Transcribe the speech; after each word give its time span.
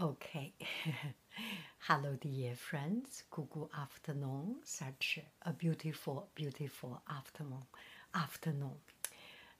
Okay. 0.00 0.54
Hello, 1.80 2.16
dear 2.18 2.54
friends. 2.54 3.24
Good, 3.30 3.68
afternoon. 3.78 4.56
Such 4.64 5.18
a 5.42 5.52
beautiful, 5.52 6.30
beautiful 6.34 7.02
afternoon. 7.10 7.64
Afternoon. 8.14 8.78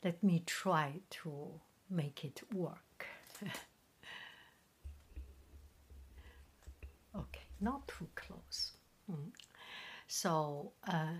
Let 0.02 0.22
me 0.22 0.42
try 0.46 1.00
to 1.10 1.60
make 1.90 2.24
it 2.24 2.40
work. 2.54 3.06
okay, 7.14 7.44
not 7.60 7.86
too 7.86 8.08
close. 8.14 8.72
Mm. 9.12 9.32
So, 10.08 10.72
uh, 10.88 11.18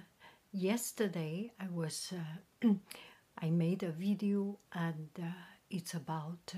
yesterday 0.50 1.52
I 1.60 1.66
was, 1.70 2.14
uh, 2.64 2.68
I 3.38 3.50
made 3.50 3.82
a 3.82 3.90
video 3.90 4.58
and 4.72 5.10
uh, 5.22 5.26
it's 5.68 5.92
about 5.92 6.54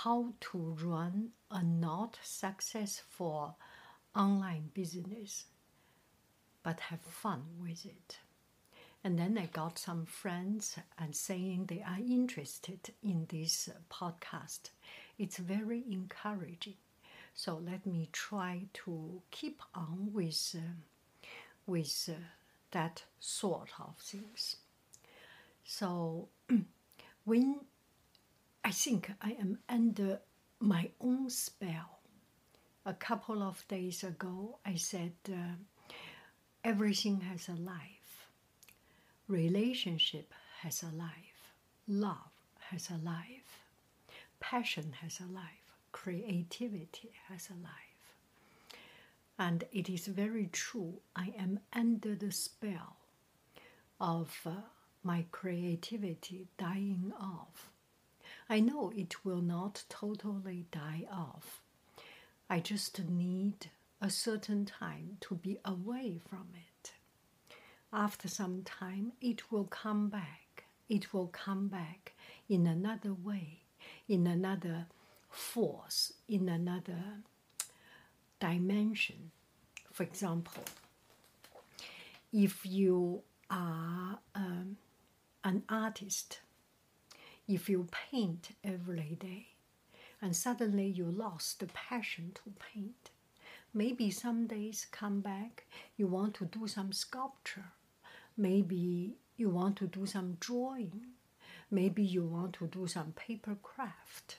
how 0.00 0.32
to 0.40 0.76
run 0.82 1.28
a 1.50 1.62
not 1.62 2.18
successful 2.22 3.58
online 4.16 4.70
business 4.72 5.44
but 6.62 6.80
have 6.80 7.00
fun 7.02 7.42
with 7.60 7.84
it. 7.84 8.18
And 9.04 9.18
then 9.18 9.36
i 9.36 9.46
got 9.46 9.78
some 9.78 10.06
friends 10.06 10.76
and 10.98 11.14
saying 11.14 11.66
they 11.66 11.82
are 11.82 11.98
interested 11.98 12.80
in 13.02 13.26
this 13.28 13.68
podcast. 13.90 14.70
It's 15.18 15.36
very 15.38 15.82
encouraging. 15.90 16.76
So 17.34 17.56
let 17.56 17.84
me 17.84 18.08
try 18.12 18.66
to 18.84 19.20
keep 19.30 19.60
on 19.74 20.10
with 20.12 20.56
uh, 20.56 21.26
with 21.66 22.08
uh, 22.10 22.14
that 22.70 23.02
sort 23.20 23.70
of 23.78 23.96
things. 23.98 24.56
So 25.64 26.28
when 27.24 27.60
I 28.64 28.70
think 28.70 29.10
I 29.20 29.32
am 29.32 29.58
under 29.68 30.20
my 30.60 30.90
own 31.00 31.30
spell. 31.30 31.98
A 32.86 32.94
couple 32.94 33.42
of 33.42 33.66
days 33.68 34.04
ago, 34.04 34.58
I 34.64 34.76
said, 34.76 35.12
uh, 35.28 35.56
everything 36.64 37.20
has 37.22 37.48
a 37.48 37.54
life. 37.54 38.28
Relationship 39.28 40.32
has 40.60 40.82
a 40.82 40.94
life. 40.96 41.52
Love 41.88 42.30
has 42.70 42.88
a 42.90 42.98
life. 43.04 43.62
Passion 44.40 44.92
has 45.00 45.20
a 45.20 45.32
life. 45.32 45.76
Creativity 45.90 47.12
has 47.28 47.48
a 47.50 47.54
life. 47.62 48.14
And 49.38 49.64
it 49.72 49.88
is 49.88 50.06
very 50.06 50.46
true, 50.52 51.00
I 51.16 51.32
am 51.36 51.58
under 51.72 52.14
the 52.14 52.30
spell 52.30 52.96
of 54.00 54.36
uh, 54.46 54.52
my 55.02 55.24
creativity 55.32 56.46
dying 56.58 57.12
off 57.20 57.71
I 58.52 58.60
know 58.60 58.92
it 58.94 59.24
will 59.24 59.40
not 59.40 59.84
totally 59.88 60.66
die 60.70 61.06
off. 61.10 61.62
I 62.50 62.60
just 62.60 63.02
need 63.02 63.70
a 63.98 64.10
certain 64.10 64.66
time 64.66 65.16
to 65.22 65.36
be 65.36 65.56
away 65.64 66.20
from 66.28 66.48
it. 66.54 66.92
After 67.94 68.28
some 68.28 68.62
time, 68.62 69.12
it 69.22 69.50
will 69.50 69.64
come 69.64 70.10
back. 70.10 70.64
It 70.86 71.14
will 71.14 71.28
come 71.28 71.68
back 71.68 72.12
in 72.46 72.66
another 72.66 73.14
way, 73.14 73.60
in 74.06 74.26
another 74.26 74.84
force, 75.30 76.12
in 76.28 76.50
another 76.50 77.22
dimension. 78.38 79.30
For 79.90 80.02
example, 80.02 80.64
if 82.34 82.66
you 82.66 83.22
are 83.48 84.18
um, 84.34 84.76
an 85.42 85.62
artist, 85.70 86.40
if 87.52 87.68
you 87.68 87.86
paint 87.90 88.50
every 88.64 89.16
day 89.20 89.48
and 90.22 90.34
suddenly 90.34 90.86
you 90.86 91.04
lost 91.04 91.60
the 91.60 91.66
passion 91.66 92.32
to 92.34 92.52
paint, 92.72 93.10
maybe 93.74 94.10
some 94.10 94.46
days 94.46 94.86
come 94.90 95.20
back, 95.20 95.66
you 95.96 96.06
want 96.06 96.34
to 96.34 96.46
do 96.46 96.66
some 96.66 96.92
sculpture, 96.92 97.72
maybe 98.36 99.16
you 99.36 99.50
want 99.50 99.76
to 99.76 99.86
do 99.86 100.06
some 100.06 100.36
drawing, 100.40 101.02
maybe 101.70 102.02
you 102.02 102.24
want 102.24 102.54
to 102.54 102.66
do 102.66 102.86
some 102.86 103.12
paper 103.12 103.56
craft 103.62 104.38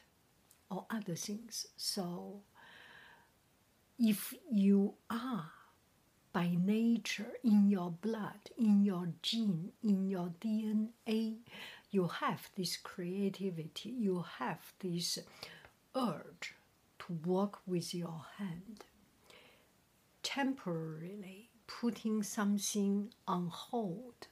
or 0.72 0.86
other 0.90 1.16
things. 1.16 1.68
So, 1.78 2.42
if 4.00 4.34
you 4.52 4.96
are 5.10 5.52
by 6.32 6.58
nature, 6.60 7.34
in 7.44 7.70
your 7.70 7.92
blood, 7.92 8.50
in 8.58 8.84
your 8.84 9.10
gene, 9.22 9.72
in 9.84 10.10
your 10.10 10.32
DNA, 10.42 11.36
you 11.94 12.08
have 12.08 12.50
this 12.56 12.76
creativity, 12.76 13.90
you 13.90 14.26
have 14.40 14.74
this 14.80 15.20
urge 15.96 16.56
to 17.00 17.14
work 17.26 17.60
with 17.68 17.94
your 17.94 18.26
hand. 18.38 18.84
Temporarily 20.24 21.50
putting 21.68 22.24
something 22.24 23.14
on 23.28 23.48
hold 23.48 24.28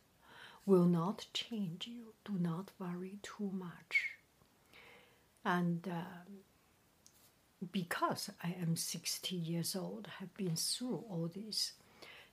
will 0.66 0.86
not 0.86 1.28
change 1.34 1.88
you. 1.88 2.14
Do 2.26 2.34
not 2.34 2.72
worry 2.80 3.20
too 3.22 3.52
much. 3.54 4.12
And 5.46 5.88
um, 5.88 6.40
because 7.72 8.32
I 8.44 8.56
am 8.60 8.76
60 8.76 9.36
years 9.36 9.76
old, 9.76 10.08
have 10.20 10.34
been 10.36 10.56
through 10.56 11.04
all 11.10 11.30
this, 11.34 11.74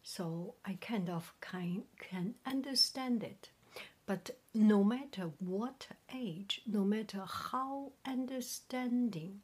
so 0.03 0.55
I 0.65 0.79
kind 0.81 1.11
of 1.11 1.35
can, 1.41 1.83
can 1.99 2.35
understand 2.47 3.23
it 3.23 3.51
but 4.09 4.31
no 4.55 4.83
matter 4.83 5.31
what 5.39 5.87
age, 6.15 6.63
no 6.67 6.83
matter 6.83 7.25
how 7.27 7.93
understanding 8.07 9.43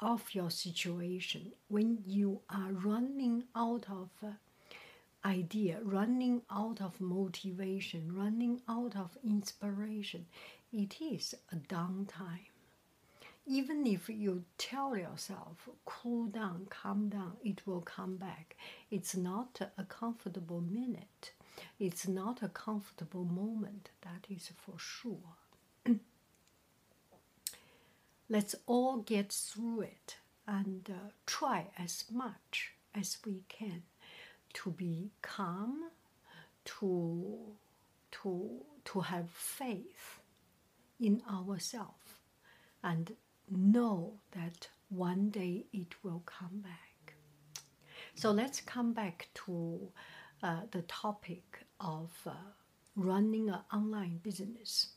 of 0.00 0.34
your 0.34 0.50
situation, 0.50 1.52
when 1.68 1.98
you 2.06 2.40
are 2.48 2.72
running 2.72 3.44
out 3.54 3.84
of 3.90 4.08
uh, 4.24 4.28
idea, 5.22 5.80
running 5.82 6.40
out 6.50 6.80
of 6.80 6.98
motivation, 6.98 8.16
running 8.16 8.62
out 8.70 8.96
of 8.96 9.18
inspiration, 9.22 10.24
it 10.72 10.96
is 11.02 11.34
a 11.52 11.56
downtime. 11.56 12.48
Even 13.44 13.86
if 13.86 14.08
you 14.08 14.44
tell 14.56 14.96
yourself, 14.96 15.68
cool 15.84 16.24
down, 16.24 16.66
calm 16.70 17.10
down, 17.10 17.36
it 17.44 17.66
will 17.66 17.82
come 17.82 18.16
back. 18.16 18.56
It's 18.90 19.14
not 19.14 19.60
a 19.76 19.84
comfortable 19.84 20.62
minute 20.62 21.32
it's 21.78 22.06
not 22.08 22.42
a 22.42 22.48
comfortable 22.48 23.24
moment, 23.24 23.90
that 24.02 24.26
is 24.30 24.50
for 24.56 24.78
sure. 24.78 25.36
let's 28.28 28.54
all 28.66 28.98
get 28.98 29.32
through 29.32 29.82
it 29.82 30.16
and 30.46 30.88
uh, 30.88 31.10
try 31.26 31.66
as 31.76 32.04
much 32.10 32.72
as 32.94 33.18
we 33.26 33.42
can 33.48 33.82
to 34.52 34.70
be 34.70 35.10
calm, 35.22 35.90
to, 36.64 37.38
to, 38.10 38.50
to 38.84 39.00
have 39.00 39.30
faith 39.30 40.20
in 41.00 41.22
ourselves, 41.30 42.20
and 42.82 43.12
know 43.50 44.14
that 44.32 44.68
one 44.88 45.30
day 45.30 45.64
it 45.72 45.94
will 46.02 46.22
come 46.26 46.60
back. 46.62 47.14
So 48.14 48.32
let's 48.32 48.60
come 48.60 48.92
back 48.92 49.28
to 49.46 49.88
uh, 50.42 50.62
the 50.70 50.82
topic 50.82 51.60
of 51.80 52.10
uh, 52.26 52.32
running 52.96 53.48
an 53.48 53.60
online 53.72 54.20
business. 54.22 54.88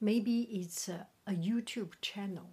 Maybe 0.00 0.42
it's 0.42 0.88
a, 0.88 1.06
a 1.26 1.32
YouTube 1.32 1.92
channel. 2.00 2.50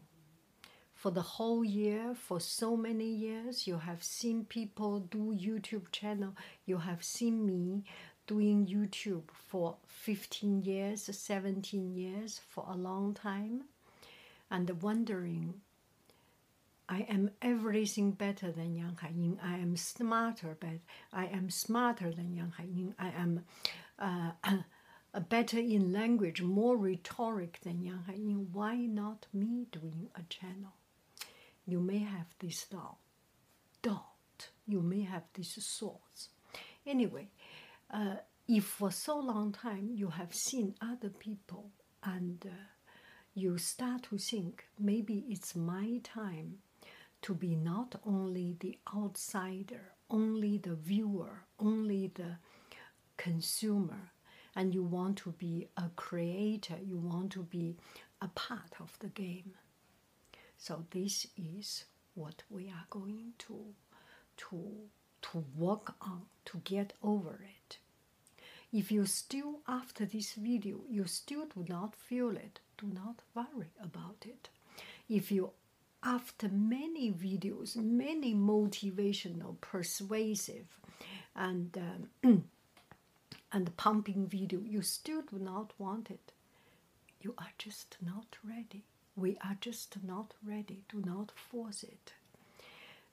For 0.94 1.12
the 1.12 1.21
whole 1.21 1.63
year, 1.63 2.15
for 2.15 2.39
so 2.39 2.75
many 2.75 3.06
years, 3.06 3.68
you 3.68 3.77
have 3.77 4.03
seen 4.03 4.45
people 4.45 5.00
do 5.00 5.36
YouTube 5.38 5.92
channel. 5.92 6.36
You 6.65 6.77
have 6.80 7.03
seen 7.03 7.45
me 7.45 7.83
doing 8.27 8.65
YouTube 8.65 9.30
for 9.31 9.77
15 9.86 10.63
years, 10.63 11.03
17 11.03 11.94
years, 11.94 12.39
for 12.48 12.65
a 12.68 12.75
long 12.75 13.13
time, 13.13 13.65
and 14.50 14.81
wondering 14.81 15.62
I 16.88 17.00
am 17.10 17.32
everything 17.42 18.12
better 18.12 18.52
than 18.52 18.76
Yang 18.76 18.98
Haiying. 19.04 19.38
I 19.44 19.56
am 19.56 19.76
smarter, 19.76 20.56
but 20.60 20.80
I 21.12 21.26
am 21.26 21.50
smarter 21.50 22.12
than 22.12 22.34
Yang 22.34 22.54
Haiying. 22.60 22.94
I 23.00 23.10
am 23.10 23.46
uh, 23.98 24.60
better 25.30 25.58
in 25.58 25.92
language, 25.92 26.42
more 26.42 26.78
rhetoric 26.78 27.60
than 27.64 27.82
Yang 27.82 28.04
Haiying. 28.10 28.46
Why 28.52 28.76
not 28.76 29.26
me 29.34 29.66
doing 29.72 30.10
a 30.16 30.22
channel? 30.30 30.74
You 31.66 31.80
may 31.80 32.00
have 32.00 32.28
this 32.40 32.62
thought, 32.64 32.98
doubt. 33.82 34.50
You 34.68 34.82
may 34.82 35.02
have 35.02 35.24
these 35.34 35.56
thoughts. 35.80 36.30
Anyway, 36.86 37.30
uh, 37.92 38.18
if 38.48 38.66
for 38.66 38.92
so 38.92 39.18
long 39.18 39.52
time 39.52 39.90
you 39.92 40.10
have 40.10 40.34
seen 40.36 40.76
other 40.82 41.10
people 41.10 41.72
and 42.04 42.46
uh, 42.46 42.56
you 43.34 43.58
start 43.58 44.04
to 44.04 44.18
think 44.18 44.66
maybe 44.80 45.26
it's 45.28 45.56
my 45.56 46.00
time 46.04 46.60
to 47.25 47.33
be 47.33 47.56
not 47.56 47.95
only 48.06 48.56
the 48.60 48.77
outsider, 48.95 49.81
only 50.12 50.60
the 50.60 50.75
viewer, 50.75 51.42
only 51.60 52.12
the 52.13 52.38
consumer, 53.18 54.12
and 54.56 54.75
you 54.75 54.83
want 54.83 55.18
to 55.18 55.31
be 55.31 55.68
a 55.75 55.89
creator, 55.95 56.75
you 56.86 57.00
want 57.00 57.31
to 57.31 57.42
be 57.42 57.75
a 58.22 58.27
part 58.27 58.74
of 58.80 58.95
the 59.00 59.07
game. 59.07 59.56
So 60.60 60.86
this 60.92 61.25
is 61.36 61.86
what 62.13 62.44
we 62.51 62.68
are 62.69 62.86
going 62.92 63.33
to 63.39 63.57
to 64.38 64.60
to 65.24 65.44
work 65.57 65.95
on 66.01 66.22
to 66.45 66.62
get 66.63 66.94
over 67.01 67.39
it. 67.57 67.80
If 68.72 68.92
you 68.92 69.07
still 69.07 69.62
after 69.68 70.06
this 70.06 70.33
video 70.33 70.81
you 70.88 71.07
still 71.07 71.45
do 71.48 71.66
not 71.68 71.95
feel 71.95 72.38
it, 72.38 72.60
do 72.77 72.86
not 72.86 73.24
worry 73.33 73.72
about 73.81 74.27
it. 74.27 74.50
If 75.10 75.31
you 75.31 75.50
after 76.06 76.48
many 76.50 77.12
videos, 77.12 77.75
many 77.75 78.36
motivational, 78.36 79.60
persuasive, 79.60 80.68
and 81.36 81.78
um, 82.24 82.44
and 83.52 83.75
pumping 83.78 84.28
video, 84.28 84.60
you 84.60 84.84
still 84.84 85.24
do 85.24 85.40
not 85.40 85.74
want 85.80 86.12
it. 86.12 86.31
You 87.22 87.34
are 87.40 87.52
just 87.57 87.98
not 88.06 88.38
ready. 88.48 88.84
We 89.16 89.38
are 89.44 89.57
just 89.60 89.98
not 90.04 90.36
ready. 90.46 90.84
Do 90.90 91.02
not 91.04 91.31
force 91.31 91.84
it. 91.84 92.13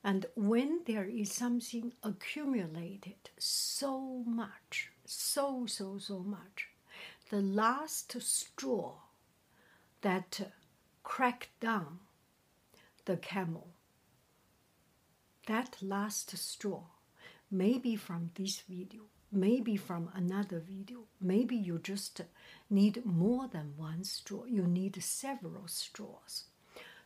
And 0.05 0.27
when 0.35 0.81
there 0.87 1.05
is 1.05 1.33
something 1.33 1.93
accumulated 2.03 3.31
so 3.39 4.23
much, 4.27 4.91
so, 5.07 5.65
so, 5.67 5.97
so 5.99 6.19
much, 6.19 6.69
the 7.31 7.41
last 7.41 8.21
straw 8.21 8.95
that 10.03 10.41
cracked 11.05 11.59
down 11.61 12.01
the 13.05 13.17
camel. 13.17 13.69
That 15.47 15.77
last 15.83 16.37
straw, 16.37 16.85
maybe 17.51 17.97
from 17.97 18.31
this 18.35 18.61
video, 18.69 19.03
maybe 19.31 19.77
from 19.77 20.11
another 20.15 20.61
video, 20.61 21.01
maybe 21.21 21.57
you 21.57 21.79
just 21.79 22.21
need 22.71 23.05
more 23.05 23.49
than 23.49 23.75
one 23.77 24.05
straw, 24.05 24.45
you 24.45 24.67
need 24.67 25.03
several 25.03 25.67
straws 25.67 26.45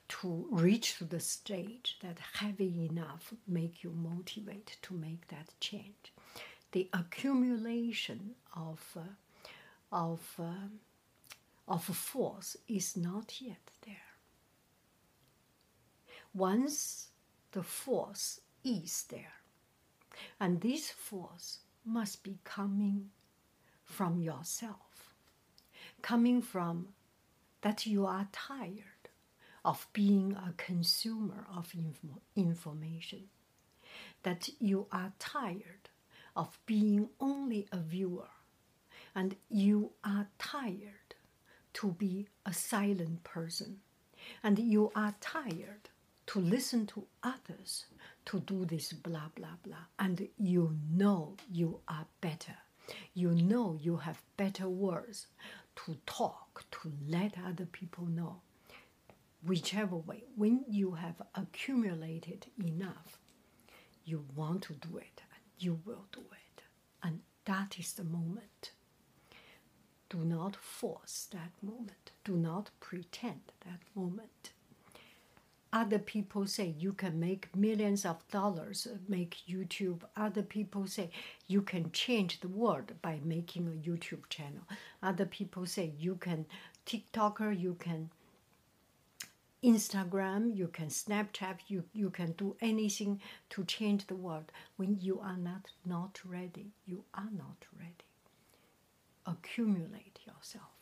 to 0.09 0.47
reach 0.51 0.97
the 1.01 1.21
stage 1.21 1.99
that 2.03 2.19
heavy 2.35 2.87
enough 2.91 3.33
make 3.47 3.83
you 3.83 3.91
motivate 3.91 4.77
to 4.83 4.95
make 4.95 5.27
that 5.29 5.49
change. 5.61 6.13
The 6.73 6.89
accumulation 6.93 8.35
of 8.55 8.81
uh, 8.97 9.01
of 9.91 10.21
uh, 10.39 10.69
of 11.69 11.85
force 11.85 12.57
is 12.69 12.97
not 12.97 13.41
yet 13.41 13.71
there. 13.85 14.06
Once 16.37 17.09
the 17.53 17.63
force 17.63 18.43
is 18.63 19.05
there, 19.09 19.41
and 20.39 20.61
this 20.61 20.91
force 20.91 21.61
must 21.83 22.23
be 22.23 22.39
coming 22.45 23.09
from 23.83 24.21
yourself, 24.21 25.15
coming 26.03 26.43
from 26.43 26.89
that 27.63 27.87
you 27.87 28.05
are 28.05 28.29
tired 28.33 29.09
of 29.65 29.87
being 29.95 30.35
a 30.35 30.53
consumer 30.59 31.47
of 31.57 31.73
inf- 31.75 32.21
information, 32.37 33.23
that 34.23 34.51
you 34.59 34.87
are 34.93 35.15
tired 35.19 35.89
of 36.37 36.59
being 36.67 37.09
only 37.19 37.67
a 37.73 37.79
viewer, 37.79 38.29
and 39.15 39.37
you 39.49 39.91
are 40.05 40.29
tired 40.39 41.15
to 41.73 41.93
be 41.93 42.29
a 42.45 42.53
silent 42.53 43.25
person, 43.25 43.81
and 44.43 44.59
you 44.59 44.93
are 44.95 45.15
tired 45.23 45.89
to 46.27 46.41
listen 46.41 46.87
to 46.87 47.07
others 47.23 47.87
to 48.27 48.41
do 48.41 48.65
this 48.65 48.93
blah 48.93 49.29
blah 49.35 49.57
blah. 49.63 49.87
And 49.99 50.29
you 50.37 50.77
know 50.91 51.37
you 51.51 51.81
are 51.89 52.07
better. 52.21 52.57
You 53.15 53.31
know 53.31 53.79
you 53.81 53.97
have 53.97 54.23
better 54.37 54.69
words 54.69 55.27
to 55.77 55.97
talk 56.07 56.65
to 56.71 56.93
let 57.09 57.35
other 57.47 57.67
people 57.67 58.07
know. 58.07 58.41
Whichever 59.45 59.97
way 59.97 60.25
when 60.37 60.65
you 60.69 60.93
have 60.93 61.23
accumulated 61.35 62.47
enough 62.59 63.19
you 64.05 64.25
want 64.35 64.63
to 64.63 64.73
do 64.75 64.97
it 64.99 65.23
and 65.35 65.43
you 65.59 65.81
will 65.85 66.07
do 66.13 66.21
it. 66.33 66.63
And 67.03 67.21
that 67.45 67.77
is 67.79 67.93
the 67.93 68.05
moment. 68.05 68.71
Do 70.09 70.19
not 70.19 70.57
force 70.57 71.27
that 71.33 71.53
moment. 71.63 72.13
Do 72.25 72.37
not 72.37 72.71
pretend 72.81 73.41
that 73.65 73.81
moment 73.95 74.51
other 75.77 75.99
people 75.99 76.47
say 76.47 76.75
you 76.79 76.95
can 76.95 77.21
make 77.21 77.55
millions 77.55 78.07
of 78.07 78.27
dollars 78.31 78.87
uh, 78.91 78.97
make 79.09 79.37
youtube. 79.47 80.01
Other 80.17 80.43
people 80.43 80.87
say 80.87 81.11
you 81.49 81.61
can 81.61 81.93
change 81.93 82.41
the 82.41 82.49
world 82.49 82.93
by 83.03 83.21
making 83.23 83.67
a 83.67 83.89
youtube 83.89 84.27
channel. 84.31 84.63
Other 85.03 85.27
people 85.27 85.67
say 85.67 85.93
you 85.99 86.15
can 86.15 86.47
tiktoker 86.87 87.51
you 87.67 87.75
can 87.79 88.09
instagram 89.63 90.57
you 90.57 90.69
can 90.69 90.89
snapchat 90.89 91.59
you, 91.69 91.85
you 91.93 92.09
can 92.09 92.33
do 92.33 92.57
anything 92.63 93.21
to 93.51 93.63
change 93.65 94.07
the 94.07 94.17
world. 94.17 94.51
When 94.77 94.97
you 94.99 95.21
are 95.21 95.37
not 95.37 95.73
not 95.85 96.21
ready 96.25 96.71
you 96.87 97.05
are 97.13 97.33
not 97.45 97.67
ready. 97.79 98.09
Accumulate 99.27 100.21
yourself. 100.27 100.73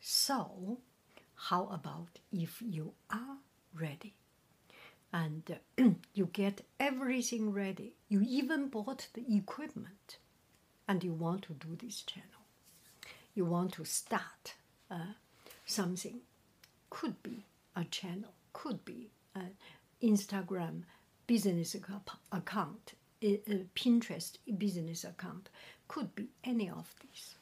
So 0.00 0.78
how 1.38 1.68
about 1.68 2.18
if 2.32 2.60
you 2.60 2.92
are 3.10 3.38
ready 3.72 4.14
and 5.12 5.42
uh, 5.78 5.90
you 6.14 6.26
get 6.32 6.62
everything 6.80 7.52
ready? 7.52 7.94
You 8.08 8.22
even 8.26 8.68
bought 8.68 9.06
the 9.14 9.24
equipment 9.36 10.18
and 10.88 11.04
you 11.04 11.12
want 11.12 11.42
to 11.42 11.52
do 11.52 11.76
this 11.76 12.02
channel. 12.02 12.28
You 13.34 13.44
want 13.44 13.72
to 13.74 13.84
start 13.84 14.54
uh, 14.90 15.14
something. 15.64 16.20
Could 16.90 17.22
be 17.22 17.44
a 17.76 17.84
channel, 17.84 18.32
could 18.52 18.84
be 18.84 19.10
an 19.34 19.50
Instagram 20.02 20.82
business 21.26 21.76
account, 22.32 22.94
a 23.22 23.38
Pinterest 23.76 24.38
business 24.56 25.04
account, 25.04 25.50
could 25.86 26.14
be 26.14 26.30
any 26.42 26.68
of 26.68 26.92
these. 27.02 27.36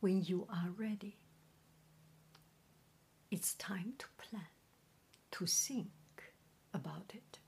When 0.00 0.22
you 0.22 0.46
are 0.50 0.70
ready, 0.76 1.16
it's 3.30 3.54
time 3.54 3.94
to 3.98 4.06
plan, 4.18 4.46
to 5.32 5.46
think 5.46 5.90
about 6.74 7.12
it. 7.14 7.38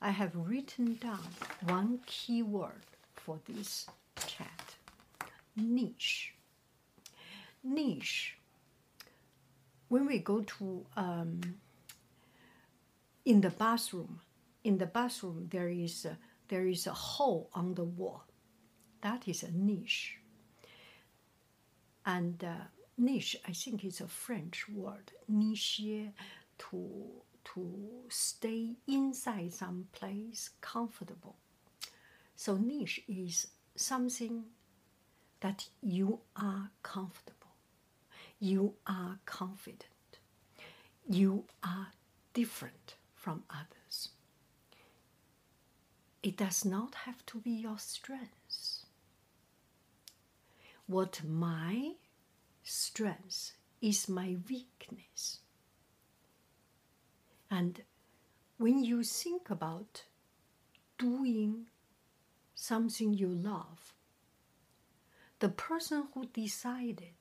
I 0.00 0.10
have 0.10 0.32
written 0.36 0.96
down 0.96 1.28
one 1.62 2.00
key 2.06 2.42
word 2.42 2.82
for 3.14 3.38
this 3.48 3.86
chat 4.16 4.76
niche. 5.56 6.34
Niche. 7.62 8.36
when 9.88 10.06
we 10.06 10.18
go 10.18 10.42
to 10.42 10.86
um, 10.96 11.40
in 13.24 13.40
the 13.40 13.50
bathroom, 13.50 14.20
in 14.64 14.78
the 14.78 14.86
bathroom 14.86 15.48
there 15.50 15.68
is 15.68 16.04
a, 16.04 16.18
there 16.48 16.66
is 16.66 16.86
a 16.86 16.92
hole 16.92 17.50
on 17.54 17.74
the 17.74 17.84
wall. 17.84 18.24
That 19.02 19.28
is 19.28 19.42
a 19.42 19.50
niche. 19.52 20.18
And 22.06 22.42
uh, 22.44 22.64
niche, 22.96 23.36
I 23.46 23.52
think, 23.52 23.84
is 23.84 24.00
a 24.00 24.08
French 24.08 24.68
word. 24.68 25.12
Niche 25.28 26.10
to 26.58 26.90
to 27.44 27.88
stay 28.08 28.74
inside 28.86 29.52
some 29.52 29.86
place 29.92 30.50
comfortable. 30.60 31.36
So 32.36 32.56
niche 32.56 33.02
is 33.06 33.48
something 33.76 34.44
that 35.40 35.68
you 35.82 36.20
are 36.36 36.70
comfortable, 36.82 37.54
you 38.40 38.74
are 38.86 39.18
confident, 39.26 40.18
you 41.08 41.44
are 41.62 41.88
different 42.32 42.94
from 43.14 43.44
others. 43.50 44.08
It 46.22 46.38
does 46.38 46.64
not 46.64 46.94
have 46.94 47.24
to 47.26 47.38
be 47.38 47.50
your 47.50 47.78
strength. 47.78 48.86
What 50.86 51.22
my 51.24 51.92
strength 52.64 53.52
is 53.80 54.08
my 54.08 54.36
weakness. 54.48 55.40
And 57.50 57.82
when 58.56 58.82
you 58.82 59.04
think 59.04 59.50
about 59.50 60.04
doing 60.98 61.66
something 62.54 63.12
you 63.12 63.28
love, 63.28 63.92
the 65.38 65.50
person 65.50 66.08
who 66.14 66.26
decided 66.26 67.14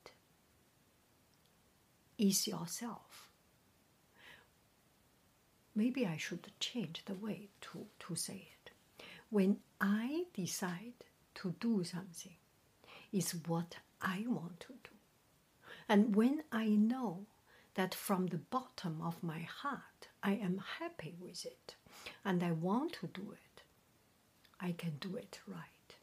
is 2.17 2.47
yourself. 2.47 3.29
Maybe 5.75 6.05
I 6.05 6.17
should 6.17 6.51
change 6.59 7.03
the 7.05 7.15
way 7.15 7.49
to, 7.61 7.85
to 7.99 8.15
say 8.15 8.47
it. 8.53 8.71
When 9.29 9.57
I 9.81 10.25
decide 10.33 10.93
to 11.35 11.55
do 11.59 11.83
something, 11.83 12.35
it's 13.11 13.31
what 13.47 13.77
I 14.01 14.23
want 14.27 14.59
to 14.61 14.73
do. 14.83 14.92
And 15.87 16.15
when 16.15 16.43
I 16.51 16.67
know 16.67 17.25
that 17.75 17.93
from 17.95 18.27
the 18.27 18.37
bottom 18.37 19.01
of 19.01 19.23
my 19.23 19.39
heart 19.39 20.07
I 20.21 20.33
am 20.33 20.63
happy 20.79 21.15
with 21.19 21.45
it 21.45 21.75
and 22.23 22.43
I 22.43 22.51
want 22.51 22.93
to 23.01 23.07
do 23.07 23.31
it, 23.33 23.63
I 24.59 24.71
can 24.71 24.97
do 24.99 25.15
it 25.15 25.39
right. 25.47 25.95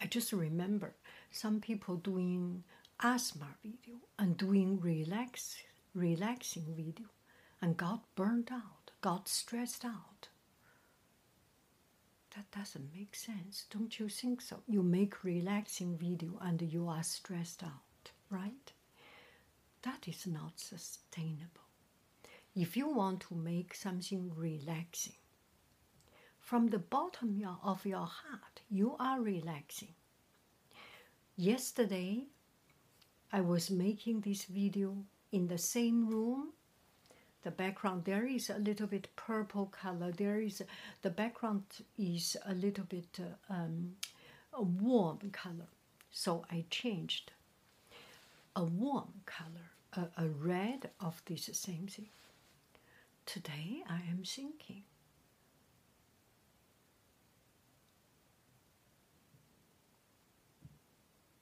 I 0.00 0.06
just 0.06 0.32
remember 0.32 0.94
some 1.30 1.60
people 1.60 1.96
doing 1.96 2.64
ASMR 3.00 3.54
video 3.62 3.96
and 4.18 4.36
doing 4.36 4.80
relax, 4.80 5.56
relaxing 5.94 6.74
video 6.76 7.06
and 7.60 7.76
got 7.76 8.02
burned 8.14 8.50
out, 8.52 8.90
got 9.00 9.28
stressed 9.28 9.84
out. 9.84 10.28
That 12.34 12.50
doesn't 12.50 12.94
make 12.94 13.14
sense, 13.14 13.66
don't 13.70 13.98
you 13.98 14.08
think 14.08 14.40
so? 14.40 14.62
You 14.66 14.82
make 14.82 15.22
relaxing 15.22 15.98
video 15.98 16.38
and 16.40 16.62
you 16.62 16.88
are 16.88 17.02
stressed 17.02 17.62
out, 17.62 18.10
right? 18.30 18.72
That 19.82 20.08
is 20.08 20.26
not 20.26 20.58
sustainable. 20.58 21.68
If 22.54 22.76
you 22.76 22.88
want 22.88 23.20
to 23.28 23.34
make 23.34 23.74
something 23.74 24.32
relaxing, 24.34 25.14
from 26.38 26.68
the 26.68 26.78
bottom 26.78 27.42
of 27.62 27.84
your 27.84 28.06
heart, 28.06 28.62
you 28.70 28.96
are 28.98 29.20
relaxing. 29.20 29.94
Yesterday, 31.36 32.24
I 33.30 33.40
was 33.40 33.70
making 33.70 34.20
this 34.20 34.44
video 34.44 34.96
in 35.32 35.48
the 35.48 35.58
same 35.58 36.08
room. 36.08 36.52
The 37.42 37.50
background 37.50 38.04
there 38.04 38.26
is 38.26 38.50
a 38.50 38.58
little 38.58 38.86
bit 38.86 39.08
purple 39.16 39.66
color. 39.66 40.12
There 40.12 40.40
is 40.40 40.62
the 41.02 41.10
background 41.10 41.64
is 41.98 42.36
a 42.46 42.54
little 42.54 42.84
bit 42.84 43.18
uh, 43.18 43.52
um, 43.52 43.96
a 44.52 44.62
warm 44.62 45.30
color, 45.32 45.68
so 46.10 46.44
I 46.50 46.64
changed 46.70 47.32
a 48.54 48.64
warm 48.64 49.22
color, 49.26 49.70
a, 49.94 50.22
a 50.22 50.28
red 50.28 50.90
of 51.00 51.20
this 51.26 51.50
same 51.52 51.88
thing. 51.88 52.08
Today 53.26 53.82
I 53.88 54.02
am 54.10 54.22
thinking 54.24 54.84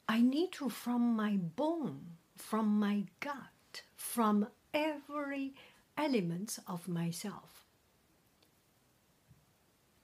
I 0.09 0.21
need 0.23 0.51
to, 0.53 0.69
from 0.69 1.15
my 1.15 1.37
bone, 1.37 2.01
from 2.37 2.81
my 2.81 3.05
gut, 3.21 3.83
from 3.95 4.49
every 4.75 5.55
element 6.01 6.59
of 6.67 6.89
myself, 6.89 7.65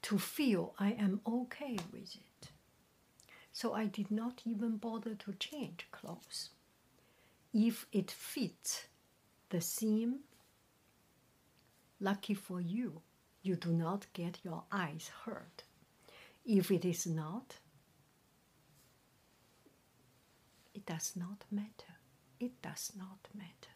to 0.03 0.19
feel 0.19 0.75
I 0.79 0.93
am 0.93 1.21
okay 1.26 1.79
with 1.93 2.15
it. 2.15 2.50
So 3.53 3.73
I 3.73 3.87
did 3.87 4.11
not 4.11 4.43
even 4.45 4.76
bother 4.76 5.15
to 5.15 5.33
change 5.33 5.88
clothes. 5.91 6.50
If 7.55 7.87
it 7.91 8.11
fits 8.11 8.87
the 9.49 9.61
seam, 9.62 10.21
lucky 11.99 12.35
for 12.35 12.61
you, 12.61 13.00
you 13.43 13.57
do 13.57 13.71
not 13.71 14.07
get 14.12 14.38
your 14.45 14.65
eyes 14.71 15.11
hurt. 15.25 15.65
If 16.45 16.71
it 16.71 16.85
is 16.85 17.07
not, 17.07 17.57
it 20.75 20.85
does 20.85 21.15
not 21.17 21.45
matter. 21.50 21.95
It 22.38 22.61
does 22.61 22.93
not 22.97 23.29
matter. 23.35 23.75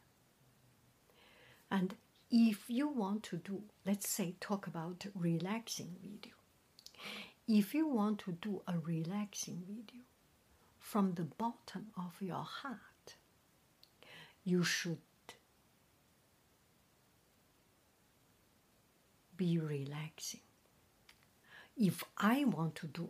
And 1.70 1.94
if 2.30 2.64
you 2.68 2.88
want 2.88 3.22
to 3.24 3.36
do, 3.36 3.62
let's 3.86 4.08
say, 4.08 4.34
talk 4.40 4.66
about 4.66 5.06
relaxing 5.14 5.96
video. 6.00 6.34
If 7.48 7.74
you 7.74 7.88
want 7.88 8.20
to 8.20 8.32
do 8.32 8.62
a 8.66 8.78
relaxing 8.78 9.62
video 9.66 10.02
from 10.78 11.14
the 11.14 11.24
bottom 11.24 11.88
of 11.96 12.12
your 12.20 12.44
heart, 12.44 13.16
you 14.44 14.62
should 14.62 14.98
be 19.36 19.58
relaxing. 19.58 20.40
If 21.76 22.04
I 22.18 22.44
want 22.44 22.74
to 22.76 22.86
do, 22.86 23.08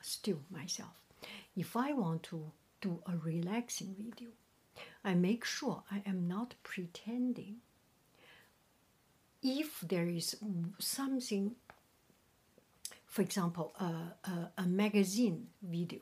still 0.00 0.40
myself, 0.50 0.94
if 1.56 1.76
I 1.76 1.92
want 1.92 2.22
to 2.24 2.52
do 2.80 3.00
a 3.06 3.16
relaxing 3.16 3.94
video. 3.98 4.28
I 5.04 5.14
make 5.14 5.44
sure 5.44 5.82
I 5.90 6.02
am 6.06 6.28
not 6.28 6.54
pretending. 6.62 7.56
If 9.50 9.80
there 9.80 10.06
is 10.06 10.36
something, 10.78 11.52
for 13.06 13.22
example, 13.22 13.74
a, 13.80 14.50
a, 14.58 14.66
magazine 14.66 15.46
video, 15.62 16.00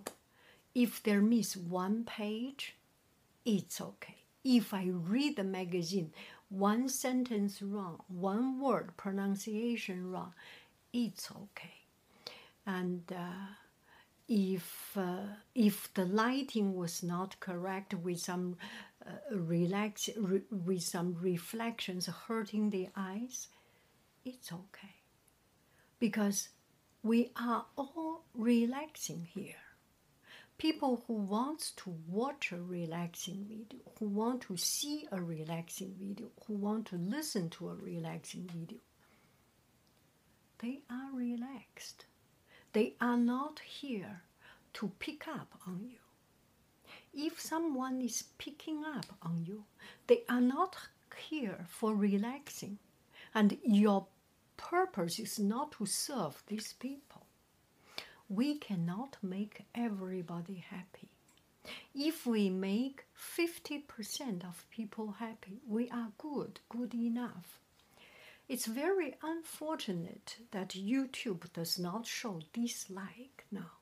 if 0.74 1.00
there 1.04 1.20
miss 1.20 1.56
one 1.56 2.02
page, 2.02 2.74
it's 3.44 3.80
okay. 3.80 4.16
If 4.42 4.74
I 4.74 4.88
read 4.90 5.36
the 5.36 5.44
magazine, 5.44 6.10
one 6.48 6.88
sentence 6.88 7.62
wrong, 7.62 8.02
one 8.08 8.60
word 8.60 8.96
pronunciation 8.96 10.10
wrong, 10.10 10.34
it's 10.92 11.30
okay. 11.30 11.86
And 12.66 13.02
uh, 13.12 13.54
if 14.28 14.96
uh, 14.96 15.22
if 15.54 15.92
the 15.94 16.04
lighting 16.04 16.74
was 16.74 17.02
not 17.02 17.38
correct 17.40 17.94
with 17.94 18.18
some 18.18 18.56
uh, 19.06 19.10
relax 19.32 20.10
re, 20.16 20.42
with 20.50 20.82
some 20.82 21.16
reflections 21.20 22.06
hurting 22.26 22.70
the 22.70 22.88
eyes 22.96 23.48
it's 24.26 24.52
okay. 24.52 24.96
Because 26.00 26.48
we 27.02 27.30
are 27.36 27.64
all 27.76 28.24
relaxing 28.34 29.28
here. 29.32 29.62
People 30.58 31.04
who 31.06 31.14
wants 31.14 31.70
to 31.72 31.94
watch 32.08 32.50
a 32.50 32.60
relaxing 32.60 33.46
video 33.48 33.80
who 33.98 34.08
want 34.08 34.42
to 34.42 34.56
see 34.56 35.06
a 35.12 35.20
relaxing 35.20 35.94
video 35.98 36.28
who 36.46 36.54
want 36.54 36.86
to 36.86 36.96
listen 36.96 37.48
to 37.50 37.68
a 37.68 37.74
relaxing 37.74 38.48
video 38.52 38.78
they 40.58 40.80
are 40.90 41.10
relaxed 41.14 42.06
they 42.76 42.92
are 43.00 43.16
not 43.16 43.58
here 43.60 44.20
to 44.74 44.92
pick 44.98 45.26
up 45.26 45.54
on 45.66 45.80
you. 45.88 46.02
If 47.14 47.40
someone 47.40 48.02
is 48.02 48.24
picking 48.36 48.84
up 48.84 49.06
on 49.22 49.46
you, 49.46 49.64
they 50.08 50.24
are 50.28 50.42
not 50.42 50.76
here 51.16 51.64
for 51.66 51.94
relaxing, 51.94 52.76
and 53.34 53.56
your 53.64 54.08
purpose 54.58 55.18
is 55.18 55.38
not 55.38 55.72
to 55.72 55.86
serve 55.86 56.42
these 56.48 56.74
people. 56.74 57.24
We 58.28 58.58
cannot 58.58 59.16
make 59.22 59.64
everybody 59.74 60.62
happy. 60.68 61.08
If 61.94 62.26
we 62.26 62.50
make 62.50 63.06
50% 63.18 64.44
of 64.44 64.66
people 64.70 65.12
happy, 65.18 65.62
we 65.66 65.88
are 65.88 66.12
good, 66.18 66.60
good 66.68 66.92
enough. 66.94 67.58
It's 68.48 68.66
very 68.66 69.16
unfortunate 69.22 70.36
that 70.52 70.68
YouTube 70.68 71.52
does 71.52 71.80
not 71.80 72.06
show 72.06 72.40
dislike 72.52 73.44
now. 73.50 73.72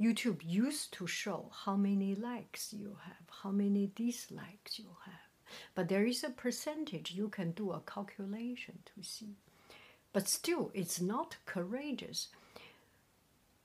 YouTube 0.00 0.40
used 0.44 0.92
to 0.94 1.06
show 1.06 1.52
how 1.52 1.76
many 1.76 2.16
likes 2.16 2.72
you 2.72 2.96
have, 3.04 3.28
how 3.42 3.50
many 3.50 3.92
dislikes 3.94 4.78
you 4.80 4.96
have. 5.04 5.54
But 5.74 5.88
there 5.88 6.04
is 6.04 6.24
a 6.24 6.30
percentage 6.30 7.12
you 7.12 7.28
can 7.28 7.52
do 7.52 7.70
a 7.70 7.80
calculation 7.80 8.80
to 8.86 9.04
see. 9.04 9.36
But 10.12 10.26
still, 10.26 10.72
it's 10.74 11.00
not 11.00 11.36
courageous. 11.46 12.28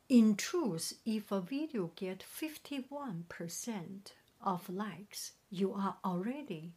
In 0.07 0.35
truth, 0.35 0.93
if 1.03 1.31
a 1.31 1.41
video 1.41 1.89
get 1.95 2.24
51% 2.24 4.12
of 4.41 4.69
likes, 4.69 5.31
you 5.50 5.74
are 5.74 5.95
already 6.05 6.74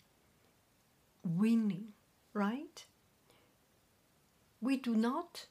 winning, 1.23 1.89
right? 2.33 2.87
We 4.61 4.77
do 4.77 4.95
not, 4.95 5.47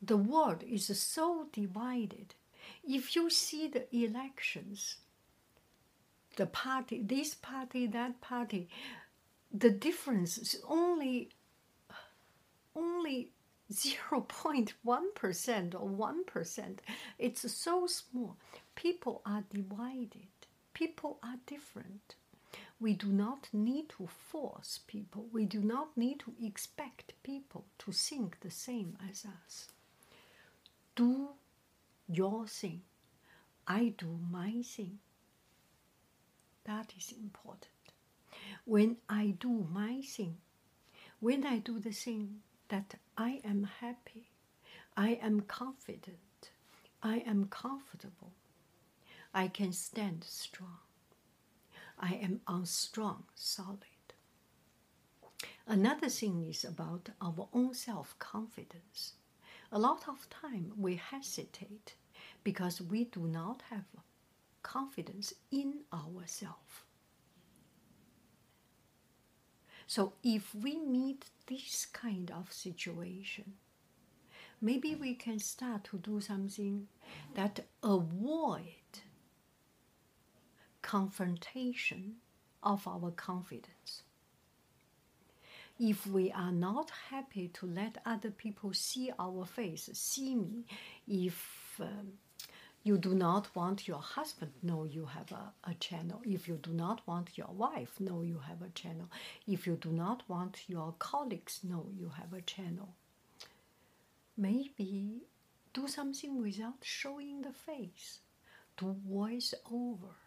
the 0.00 0.16
world 0.16 0.64
is 0.66 0.86
so 1.00 1.46
divided. 1.52 2.34
If 2.84 3.14
you 3.14 3.30
see 3.30 3.68
the 3.68 3.94
elections, 3.94 4.96
the 6.36 6.46
party, 6.46 7.02
this 7.02 7.34
party, 7.34 7.86
that 7.88 8.20
party, 8.20 8.68
the 9.52 9.70
difference 9.70 10.38
is 10.38 10.60
only 10.66 11.30
only 12.74 13.32
0.1% 13.70 15.74
or 15.74 15.90
1%. 15.90 16.78
It's 17.18 17.52
so 17.52 17.86
small. 17.86 18.38
People 18.74 19.20
are 19.26 19.44
divided. 19.52 20.28
People 20.72 21.18
are 21.22 21.36
different. 21.46 22.16
We 22.82 22.94
do 22.94 23.12
not 23.12 23.48
need 23.52 23.90
to 23.90 24.08
force 24.08 24.80
people. 24.88 25.28
We 25.32 25.44
do 25.44 25.60
not 25.60 25.96
need 25.96 26.18
to 26.20 26.34
expect 26.42 27.12
people 27.22 27.64
to 27.78 27.92
think 27.92 28.40
the 28.40 28.50
same 28.50 28.98
as 29.08 29.24
us. 29.24 29.68
Do 30.96 31.28
your 32.08 32.48
thing. 32.48 32.82
I 33.68 33.94
do 33.96 34.18
my 34.28 34.62
thing. 34.64 34.98
That 36.64 36.92
is 36.98 37.12
important. 37.12 37.70
When 38.64 38.96
I 39.08 39.36
do 39.38 39.68
my 39.72 40.02
thing, 40.04 40.38
when 41.20 41.46
I 41.46 41.58
do 41.58 41.78
the 41.78 41.92
thing 41.92 42.40
that 42.68 42.96
I 43.16 43.40
am 43.44 43.62
happy, 43.80 44.30
I 44.96 45.20
am 45.22 45.42
confident, 45.42 46.50
I 47.00 47.18
am 47.18 47.46
comfortable, 47.46 48.32
I 49.32 49.46
can 49.46 49.72
stand 49.72 50.24
strong, 50.24 50.78
I 52.02 52.14
am 52.14 52.40
on 52.46 52.66
strong, 52.66 53.24
solid. 53.34 53.78
Another 55.66 56.08
thing 56.10 56.42
is 56.44 56.64
about 56.64 57.08
our 57.20 57.48
own 57.54 57.74
self 57.74 58.18
confidence. 58.18 59.14
A 59.70 59.78
lot 59.78 60.08
of 60.08 60.28
time 60.28 60.72
we 60.76 60.96
hesitate 60.96 61.94
because 62.44 62.80
we 62.82 63.04
do 63.04 63.26
not 63.26 63.62
have 63.70 63.84
confidence 64.62 65.32
in 65.50 65.84
ourselves. 65.92 66.82
So 69.86 70.14
if 70.24 70.54
we 70.54 70.78
meet 70.78 71.26
this 71.46 71.86
kind 71.86 72.30
of 72.30 72.52
situation, 72.52 73.54
maybe 74.60 74.94
we 74.94 75.14
can 75.14 75.38
start 75.38 75.84
to 75.84 75.98
do 75.98 76.20
something 76.20 76.88
that 77.34 77.60
avoid 77.82 78.81
confrontation 80.92 82.16
of 82.62 82.86
our 82.86 83.10
confidence. 83.12 84.02
If 85.80 86.06
we 86.06 86.30
are 86.32 86.52
not 86.52 86.90
happy 87.08 87.48
to 87.54 87.64
let 87.66 87.96
other 88.04 88.30
people 88.30 88.74
see 88.74 89.10
our 89.18 89.46
face, 89.46 89.88
see 89.94 90.34
me, 90.34 90.66
if 91.08 91.80
um, 91.80 92.08
you 92.84 92.98
do 92.98 93.14
not 93.14 93.56
want 93.56 93.88
your 93.88 94.02
husband 94.16 94.52
know 94.62 94.84
you 94.84 95.06
have 95.06 95.32
a, 95.32 95.70
a 95.70 95.74
channel. 95.76 96.20
If 96.26 96.46
you 96.46 96.58
do 96.62 96.72
not 96.72 97.00
want 97.06 97.38
your 97.38 97.52
wife 97.64 97.98
know 97.98 98.20
you 98.20 98.40
have 98.46 98.60
a 98.60 98.74
channel. 98.80 99.08
If 99.46 99.66
you 99.66 99.76
do 99.76 99.92
not 99.92 100.22
want 100.28 100.64
your 100.68 100.94
colleagues 100.98 101.60
know 101.64 101.86
you 101.98 102.10
have 102.20 102.34
a 102.34 102.42
channel. 102.42 102.90
Maybe 104.36 105.22
do 105.72 105.88
something 105.88 106.42
without 106.42 106.82
showing 106.82 107.40
the 107.40 107.52
face. 107.52 108.18
Do 108.76 108.94
voice 109.08 109.54
over. 109.70 110.21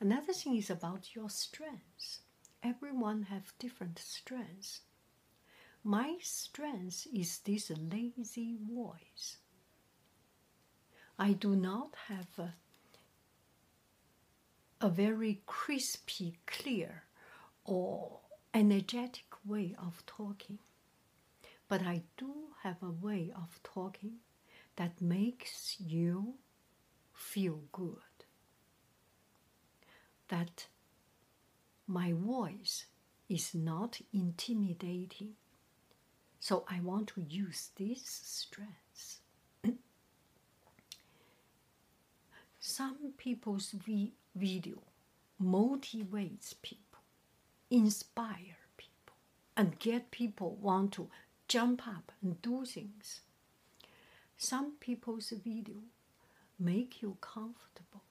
Another 0.00 0.32
thing 0.32 0.56
is 0.56 0.70
about 0.70 1.14
your 1.14 1.30
strengths. 1.30 2.20
Everyone 2.62 3.24
have 3.24 3.56
different 3.58 3.98
strengths. 3.98 4.82
My 5.84 6.16
strength 6.22 7.06
is 7.12 7.38
this 7.40 7.70
lazy 7.70 8.56
voice. 8.56 9.38
I 11.18 11.34
do 11.34 11.54
not 11.54 11.94
have 12.08 12.38
a, 12.38 12.54
a 14.80 14.88
very 14.88 15.42
crispy, 15.46 16.38
clear, 16.46 17.04
or 17.64 18.20
energetic 18.54 19.26
way 19.44 19.74
of 19.78 20.04
talking. 20.06 20.58
But 21.68 21.82
I 21.82 22.02
do 22.18 22.54
have 22.62 22.82
a 22.82 22.90
way 22.90 23.32
of 23.34 23.62
talking 23.62 24.20
that 24.76 25.00
makes 25.00 25.80
you 25.80 26.34
feel 27.14 27.62
good. 27.72 28.02
That 30.30 30.66
my 31.86 32.12
voice 32.12 32.86
is 33.28 33.54
not 33.54 34.00
intimidating. 34.12 35.34
So 36.40 36.64
I 36.68 36.80
want 36.80 37.08
to 37.08 37.20
use 37.20 37.70
this 37.76 38.02
strength 38.04 39.20
some 42.60 43.12
people's 43.16 43.72
vi- 43.72 44.12
video 44.34 44.78
motivates 45.42 46.54
people, 46.62 47.00
inspire 47.70 48.58
people, 48.76 49.16
and 49.56 49.78
get 49.78 50.10
people 50.10 50.56
want 50.60 50.92
to 50.92 51.08
jump 51.48 51.86
up 51.88 52.12
and 52.22 52.40
do 52.42 52.64
things. 52.64 53.20
Some 54.36 54.72
people's 54.80 55.30
video 55.30 55.76
make 56.58 57.02
you 57.02 57.16
comfortable. 57.20 58.02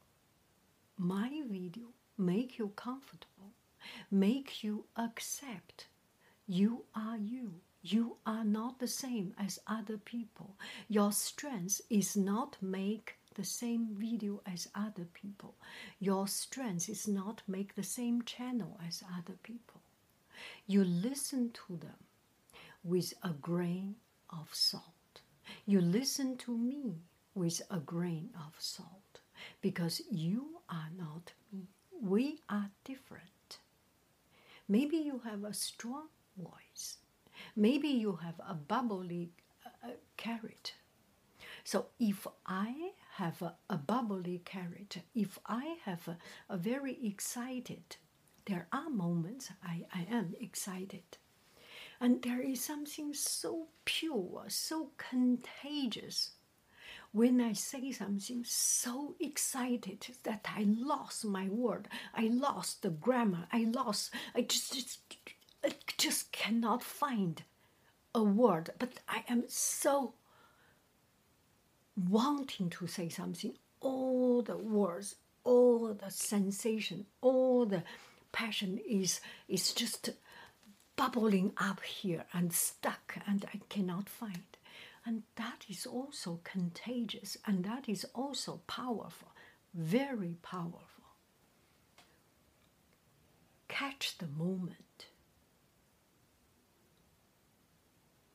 My 0.98 1.42
video 1.50 1.88
make 2.20 2.60
you 2.60 2.74
comfortable, 2.76 3.54
make 4.12 4.64
you 4.64 4.86
accept 4.96 5.88
you 6.50 6.86
are 6.96 7.16
you. 7.16 7.62
You 7.84 8.18
are 8.26 8.44
not 8.44 8.80
the 8.80 8.88
same 8.88 9.36
as 9.38 9.60
other 9.68 10.00
people. 10.00 10.56
Your 10.88 11.12
strength 11.12 11.80
is 11.92 12.18
not 12.18 12.58
make 12.60 13.20
the 13.36 13.44
same 13.44 13.90
video 13.92 14.42
as 14.52 14.68
other 14.74 15.06
people. 15.14 15.54
Your 16.00 16.28
strength 16.28 16.90
is 16.90 17.08
not 17.08 17.44
make 17.48 17.76
the 17.76 17.84
same 17.84 18.24
channel 18.24 18.80
as 18.86 19.04
other 19.16 19.38
people. 19.44 19.82
You 20.66 20.84
listen 20.84 21.52
to 21.68 21.78
them 21.78 22.04
with 22.84 23.14
a 23.22 23.30
grain 23.30 23.98
of 24.32 24.50
salt. 24.52 25.22
You 25.68 25.82
listen 25.82 26.36
to 26.38 26.58
me 26.58 26.96
with 27.36 27.62
a 27.70 27.80
grain 27.80 28.32
of 28.36 28.56
salt 28.58 29.20
because 29.62 30.02
you 30.10 30.62
are 30.68 30.90
not 30.98 31.34
me. 31.54 31.68
We 32.02 32.40
are 32.50 32.70
different. 32.86 33.60
Maybe 34.68 34.98
you 34.98 35.22
have 35.26 35.44
a 35.44 35.54
strong 35.54 36.08
voice. 36.38 36.98
Maybe 37.56 37.90
you 37.90 38.18
have 38.18 38.40
a 38.48 38.54
bubbly 38.54 39.32
uh, 39.84 39.90
carrot. 40.16 40.74
So 41.64 41.88
if 42.00 42.26
I 42.46 42.92
have 43.16 43.42
a, 43.42 43.56
a 43.70 43.78
bubbly 43.78 44.42
character, 44.46 45.02
if 45.14 45.38
I 45.46 45.76
have 45.84 46.08
a, 46.08 46.18
a 46.50 46.58
very 46.58 46.98
excited, 47.04 47.98
there 48.46 48.68
are 48.72 48.90
moments 48.90 49.52
I, 49.64 49.86
I 49.94 50.08
am 50.10 50.36
excited. 50.40 51.18
And 52.00 52.22
there 52.22 52.42
is 52.42 52.64
something 52.64 53.14
so 53.14 53.68
pure, 53.84 54.46
so 54.48 54.92
contagious 54.98 56.32
when 57.12 57.42
I 57.42 57.54
say 57.54 57.92
something 57.92 58.44
so 58.46 59.16
excited 59.20 60.06
that 60.24 60.46
I 60.56 60.66
lost 60.68 61.26
my 61.26 61.48
word, 61.50 61.88
I 62.14 62.28
lost 62.28 62.84
the 62.84 62.90
grammar, 62.90 63.48
I 63.52 63.66
lost, 63.66 64.12
I 64.36 64.42
just, 64.42 64.74
just, 64.74 65.00
I 65.64 65.72
just 65.98 66.32
cannot 66.32 66.84
find 66.84 67.42
a 68.14 68.24
word, 68.24 68.70
but 68.78 68.94
I 69.08 69.24
am 69.28 69.44
so 69.48 70.14
wanting 72.08 72.70
to 72.72 72.88
say 72.88 73.10
something, 73.10 73.54
all 73.82 74.42
the 74.42 74.58
words, 74.58 75.16
all 75.44 75.94
the 75.94 76.12
sensation, 76.12 77.06
all 77.22 77.66
the 77.66 77.84
passion 78.32 78.80
is 78.88 79.20
is 79.48 79.74
just 79.74 80.12
bubbling 80.96 81.52
up 81.58 81.82
here 81.82 82.26
and 82.34 82.54
stuck 82.54 83.18
and 83.26 83.46
I 83.54 83.60
cannot 83.70 84.10
find. 84.10 84.44
And 85.06 85.24
that 85.36 85.66
is 85.70 85.86
also 85.86 86.40
contagious 86.44 87.38
and 87.46 87.64
that 87.64 87.88
is 87.90 88.06
also 88.14 88.62
powerful, 88.68 89.30
very 89.74 90.36
powerful. 90.42 90.86
Catch 93.68 94.18
the 94.18 94.28
moment. 94.28 95.08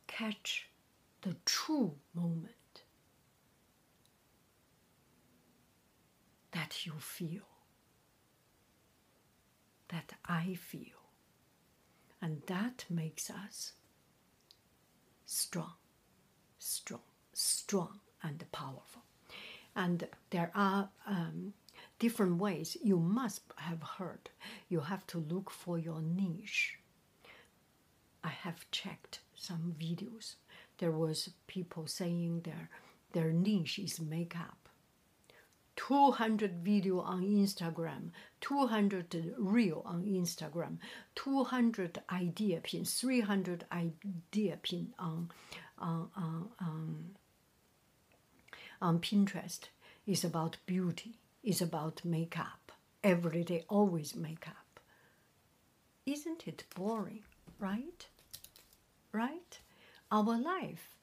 Catch 0.06 0.68
the 1.22 1.36
true 1.44 1.96
moment 2.14 2.54
that 6.52 6.86
you 6.86 6.92
feel, 6.98 7.42
that 9.88 10.12
I 10.26 10.54
feel. 10.54 11.10
And 12.22 12.42
that 12.46 12.84
makes 12.88 13.28
us 13.28 13.72
strong, 15.26 15.74
strong, 16.64 17.02
strong, 17.34 18.00
and 18.22 18.42
powerful. 18.50 19.02
And 19.76 20.08
there 20.30 20.50
are 20.54 20.88
um, 21.06 21.52
different 21.98 22.38
ways 22.38 22.76
you 22.82 22.98
must 22.98 23.42
have 23.56 23.82
heard. 23.82 24.30
You 24.68 24.80
have 24.80 25.06
to 25.08 25.18
look 25.18 25.50
for 25.50 25.78
your 25.78 26.00
niche. 26.00 26.78
I 28.22 28.28
have 28.28 28.70
checked 28.70 29.20
some 29.34 29.74
videos. 29.78 30.36
There 30.78 30.90
was 30.90 31.30
people 31.46 31.86
saying 31.86 32.42
their 32.44 32.70
their 33.12 33.30
niche 33.30 33.78
is 33.78 34.00
makeup. 34.00 34.64
200 35.76 36.64
video 36.64 37.00
on 37.00 37.22
Instagram, 37.22 38.10
200 38.40 39.34
reel 39.38 39.82
on 39.84 40.04
Instagram, 40.04 40.78
200 41.14 42.00
idea 42.10 42.60
pin, 42.60 42.84
300 42.84 43.64
idea 43.72 44.56
pin 44.62 44.94
on, 44.98 45.30
on, 45.78 46.08
on, 46.16 46.48
on, 46.60 47.04
on 48.80 48.98
Pinterest 49.00 49.68
is 50.06 50.24
about 50.24 50.56
beauty, 50.66 51.18
is 51.42 51.60
about 51.60 52.04
makeup. 52.04 52.72
Every 53.02 53.44
day, 53.44 53.64
always 53.68 54.14
makeup. 54.14 54.80
Isn't 56.06 56.46
it 56.46 56.64
boring, 56.74 57.24
right? 57.58 58.06
Right? 59.12 59.60
Our 60.10 60.38
life 60.38 60.94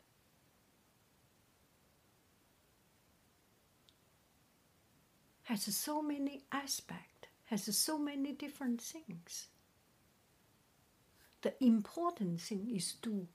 has 5.43 5.63
so 5.75 6.01
many 6.01 6.43
aspects, 6.51 7.27
has 7.45 7.77
so 7.77 7.97
many 7.97 8.31
different 8.31 8.81
things. 8.81 9.47
The 11.41 11.53
important 11.63 12.39
thing 12.39 12.71
is 12.73 12.93
do 13.01 13.27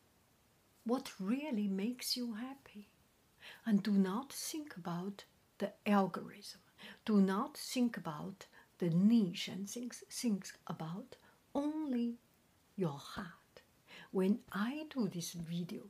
what 0.87 1.13
really 1.19 1.67
makes 1.67 2.17
you 2.17 2.35
happy. 2.35 2.89
And 3.67 3.83
do 3.83 3.91
not 3.91 4.33
think 4.33 4.77
about 4.77 5.25
the 5.59 5.73
algorithm. 5.85 6.61
Do 7.05 7.21
not 7.21 7.57
think 7.57 7.97
about 7.97 8.47
the 8.79 8.91
niche 8.91 9.49
and 9.49 9.69
things. 9.69 10.05
Think 10.11 10.47
about 10.69 11.17
only 11.55 12.19
your 12.77 12.99
heart. 12.99 13.63
When 14.13 14.39
I 14.53 14.87
do 14.91 15.09
this 15.09 15.33
video, 15.33 15.83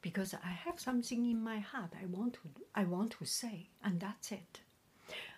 because 0.00 0.32
I 0.32 0.48
have 0.48 0.80
something 0.80 1.28
in 1.30 1.42
my 1.42 1.58
heart 1.58 1.92
I 2.00 2.06
want 2.06 2.34
to 2.34 2.40
I 2.74 2.84
want 2.84 3.12
to 3.18 3.24
say, 3.26 3.68
and 3.82 4.00
that's 4.00 4.32
it. 4.32 4.60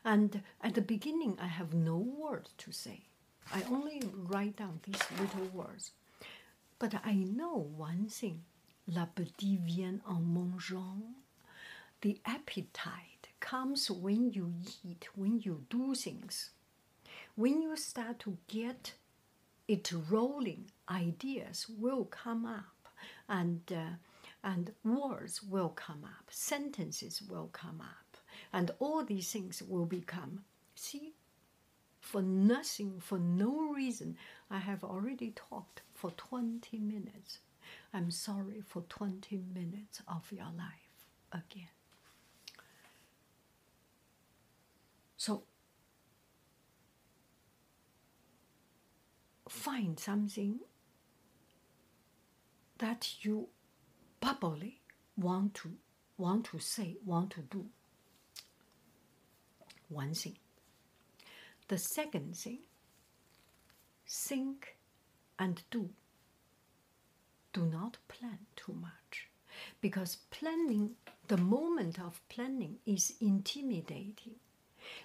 And 0.04 0.42
at 0.62 0.74
the 0.74 0.82
beginning, 0.82 1.38
I 1.40 1.46
have 1.46 1.74
no 1.74 1.96
word 1.96 2.48
to 2.58 2.72
say. 2.72 3.02
I 3.52 3.62
only 3.70 4.02
write 4.14 4.56
down 4.56 4.80
these 4.84 5.02
little 5.18 5.46
words. 5.52 5.92
But 6.78 6.94
I 7.04 7.14
know 7.14 7.56
one 7.76 8.06
thing 8.06 8.44
l'appétit 8.88 9.58
vient 9.58 10.00
en 10.06 10.20
mangeant. 10.20 11.02
The 12.00 12.20
appetite 12.24 13.28
comes 13.40 13.90
when 13.90 14.30
you 14.32 14.52
eat, 14.84 15.08
when 15.14 15.40
you 15.40 15.64
do 15.68 15.94
things. 15.94 16.50
When 17.34 17.62
you 17.62 17.76
start 17.76 18.18
to 18.20 18.36
get 18.48 18.94
it 19.68 19.92
rolling, 20.10 20.70
ideas 20.88 21.66
will 21.68 22.04
come 22.06 22.44
up 22.44 22.88
and, 23.28 23.60
uh, 23.70 23.96
and 24.42 24.72
words 24.84 25.42
will 25.42 25.68
come 25.68 26.04
up, 26.04 26.26
sentences 26.30 27.22
will 27.22 27.48
come 27.52 27.80
up 27.80 28.16
and 28.52 28.70
all 28.78 29.04
these 29.04 29.30
things 29.30 29.62
will 29.62 29.86
become. 29.86 30.44
See, 30.74 31.14
for 32.00 32.22
nothing, 32.22 33.00
for 33.00 33.18
no 33.18 33.72
reason, 33.72 34.16
I 34.50 34.58
have 34.58 34.82
already 34.82 35.32
talked 35.36 35.82
for 35.94 36.10
20 36.12 36.78
minutes. 36.78 37.38
I'm 37.92 38.10
sorry 38.10 38.62
for 38.64 38.82
20 38.82 39.40
minutes 39.52 40.00
of 40.06 40.30
your 40.30 40.46
life 40.56 41.08
again. 41.32 41.68
So, 45.16 45.42
find 49.48 49.98
something 49.98 50.60
that 52.78 53.24
you 53.24 53.48
probably 54.20 54.80
want 55.16 55.54
to 55.54 55.72
want 56.16 56.44
to 56.44 56.58
say, 56.58 56.96
want 57.04 57.30
to 57.30 57.40
do 57.40 57.66
one 59.88 60.14
thing. 60.14 60.36
The 61.68 61.78
second 61.78 62.36
thing, 62.36 62.60
think 64.06 64.76
and 65.38 65.62
do. 65.70 65.90
Do 67.52 67.64
not 67.66 67.98
plan 68.08 68.38
too 68.56 68.72
much 68.72 69.28
because 69.80 70.18
planning, 70.30 70.90
the 71.28 71.36
moment 71.36 71.98
of 71.98 72.20
planning 72.28 72.78
is 72.86 73.14
intimidating. 73.20 74.36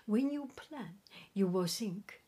When 0.06 0.30
you 0.32 0.50
plan, 0.56 1.00
you 1.34 1.48
will 1.48 1.66
think, 1.68 2.22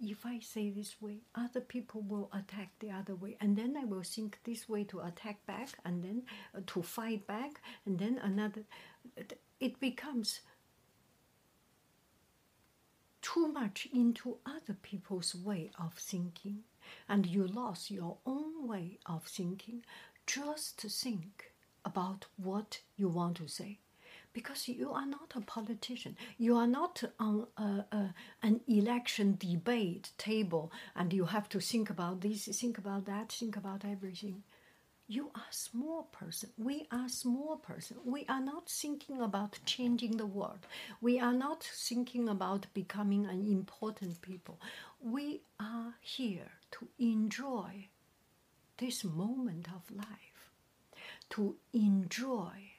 if 0.00 0.26
I 0.26 0.40
say 0.40 0.70
this 0.70 1.00
way, 1.00 1.18
other 1.34 1.60
people 1.60 2.02
will 2.02 2.30
attack 2.32 2.72
the 2.80 2.90
other 2.90 3.14
way, 3.14 3.36
and 3.40 3.56
then 3.56 3.76
I 3.76 3.84
will 3.84 4.02
think 4.02 4.38
this 4.44 4.68
way 4.68 4.84
to 4.84 5.00
attack 5.00 5.44
back, 5.46 5.70
and 5.84 6.02
then 6.02 6.22
uh, 6.54 6.60
to 6.66 6.82
fight 6.82 7.26
back, 7.26 7.60
and 7.86 7.98
then 7.98 8.18
another. 8.22 8.64
It 9.60 9.80
becomes 9.80 10.40
too 13.20 13.48
much 13.48 13.88
into 13.94 14.38
other 14.44 14.74
people's 14.82 15.34
way 15.34 15.70
of 15.78 15.94
thinking 15.94 16.64
and 17.08 17.26
you 17.26 17.46
lost 17.46 17.90
your 17.90 18.18
own 18.26 18.66
way 18.68 18.98
of 19.06 19.24
thinking 19.24 19.84
just 20.26 20.78
to 20.80 20.88
think 20.88 21.52
about 21.84 22.26
what 22.36 22.80
you 22.96 23.08
want 23.08 23.36
to 23.38 23.48
say. 23.48 23.78
Because 24.32 24.66
you 24.66 24.92
are 24.92 25.04
not 25.04 25.32
a 25.36 25.42
politician. 25.42 26.16
You 26.38 26.56
are 26.56 26.66
not 26.66 27.02
on 27.20 27.46
a, 27.58 27.84
a, 27.92 28.14
an 28.42 28.60
election 28.66 29.36
debate 29.38 30.10
table 30.16 30.72
and 30.96 31.12
you 31.12 31.26
have 31.26 31.48
to 31.50 31.60
think 31.60 31.90
about 31.90 32.22
this 32.22 32.46
think 32.46 32.78
about 32.78 33.04
that 33.06 33.30
think 33.32 33.56
about 33.56 33.84
everything. 33.84 34.42
You 35.06 35.30
are 35.34 35.42
a 35.50 35.54
small 35.54 36.04
person. 36.04 36.50
We 36.56 36.86
are 36.90 37.08
small 37.08 37.56
person. 37.58 37.98
We 38.04 38.24
are 38.28 38.40
not 38.40 38.70
thinking 38.70 39.20
about 39.20 39.58
changing 39.66 40.16
the 40.16 40.24
world. 40.24 40.66
We 41.02 41.20
are 41.20 41.34
not 41.34 41.62
thinking 41.64 42.28
about 42.28 42.66
becoming 42.72 43.26
an 43.26 43.44
important 43.44 44.22
people. 44.22 44.58
We 45.00 45.42
are 45.60 45.94
here 46.00 46.52
to 46.72 46.88
enjoy 46.98 47.88
this 48.78 49.04
moment 49.04 49.68
of 49.74 49.94
life 49.94 50.50
to 51.30 51.56
enjoy 51.72 52.72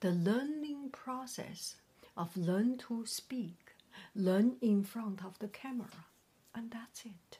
the 0.00 0.10
learning 0.10 0.88
process 0.90 1.76
of 2.16 2.36
learn 2.36 2.76
to 2.78 3.04
speak 3.06 3.74
learn 4.14 4.56
in 4.60 4.82
front 4.82 5.24
of 5.24 5.38
the 5.38 5.48
camera 5.48 6.06
and 6.54 6.70
that's 6.70 7.04
it 7.04 7.38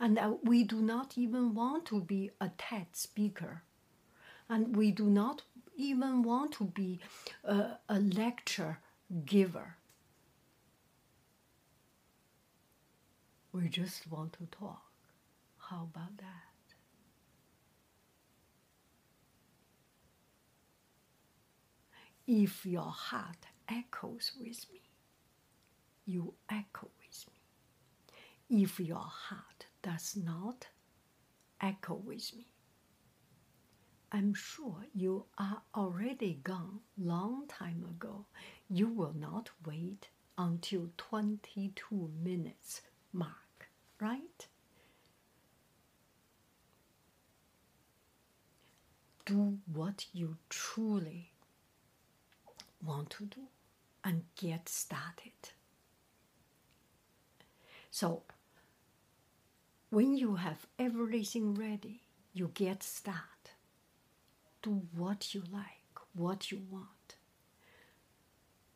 and 0.00 0.18
we 0.42 0.64
do 0.64 0.80
not 0.80 1.18
even 1.18 1.54
want 1.54 1.84
to 1.86 2.00
be 2.00 2.30
a 2.40 2.50
TED 2.56 2.86
speaker. 2.94 3.62
And 4.48 4.74
we 4.74 4.90
do 4.90 5.04
not 5.04 5.42
even 5.76 6.22
want 6.22 6.52
to 6.52 6.64
be 6.64 7.00
a 7.44 8.00
lecture 8.00 8.78
giver. 9.26 9.76
We 13.52 13.68
just 13.68 14.10
want 14.10 14.32
to 14.34 14.46
talk. 14.46 14.82
How 15.58 15.88
about 15.92 16.16
that? 16.18 16.50
If 22.26 22.64
your 22.64 22.90
heart 22.90 23.46
echoes 23.68 24.32
with 24.38 24.64
me, 24.72 24.82
you 26.06 26.34
echo 26.48 26.88
with 26.98 27.26
me. 27.28 28.62
If 28.62 28.78
your 28.80 28.98
heart 28.98 29.66
does 29.82 30.16
not 30.16 30.68
echo 31.60 31.94
with 31.94 32.34
me. 32.36 32.46
I'm 34.12 34.34
sure 34.34 34.86
you 34.94 35.26
are 35.38 35.62
already 35.74 36.40
gone 36.42 36.80
long 36.98 37.46
time 37.48 37.84
ago. 37.84 38.26
You 38.68 38.88
will 38.88 39.14
not 39.14 39.50
wait 39.64 40.08
until 40.36 40.90
22 40.96 42.10
minutes 42.22 42.82
mark, 43.12 43.68
right? 44.00 44.46
Do 49.24 49.58
what 49.72 50.06
you 50.12 50.36
truly 50.48 51.32
want 52.84 53.10
to 53.10 53.24
do 53.26 53.42
and 54.02 54.24
get 54.36 54.68
started. 54.68 55.50
So 57.90 58.22
when 59.90 60.16
you 60.16 60.36
have 60.36 60.66
everything 60.78 61.54
ready, 61.54 62.02
you 62.32 62.50
get 62.54 62.82
started. 62.82 63.20
Do 64.62 64.82
what 64.96 65.34
you 65.34 65.42
like, 65.52 65.98
what 66.14 66.50
you 66.50 66.62
want. 66.70 67.16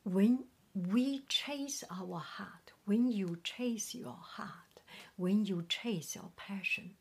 When 0.02 0.44
we 0.74 1.22
chase 1.28 1.84
our 1.90 2.18
heart, 2.18 2.63
when 2.84 3.10
you 3.10 3.38
chase 3.42 3.94
your 3.94 4.18
heart, 4.20 4.80
when 5.16 5.44
you 5.44 5.64
chase 5.68 6.14
your 6.14 6.30
passion, 6.36 6.94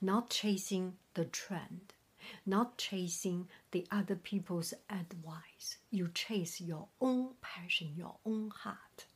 not 0.00 0.30
chasing 0.30 0.94
the 1.14 1.24
trend, 1.24 1.94
not 2.44 2.76
chasing 2.76 3.48
the 3.70 3.86
other 3.90 4.16
people's 4.16 4.74
advice, 4.90 5.78
you 5.90 6.08
chase 6.12 6.60
your 6.60 6.88
own 7.00 7.30
passion, 7.40 7.92
your 7.96 8.16
own 8.26 8.50
heart. 8.50 9.06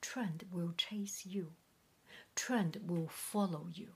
Trend 0.00 0.44
will 0.50 0.72
chase 0.76 1.24
you, 1.24 1.52
trend 2.34 2.78
will 2.86 3.08
follow 3.08 3.68
you. 3.72 3.90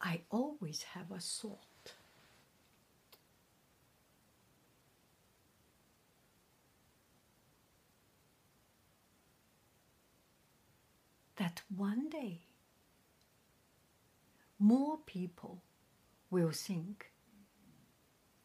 I 0.00 0.20
always 0.30 0.82
have 0.94 1.10
a 1.10 1.18
thought. 1.18 1.73
That 11.36 11.62
one 11.74 12.08
day 12.08 12.42
more 14.58 14.98
people 15.04 15.62
will 16.30 16.52
think 16.52 17.10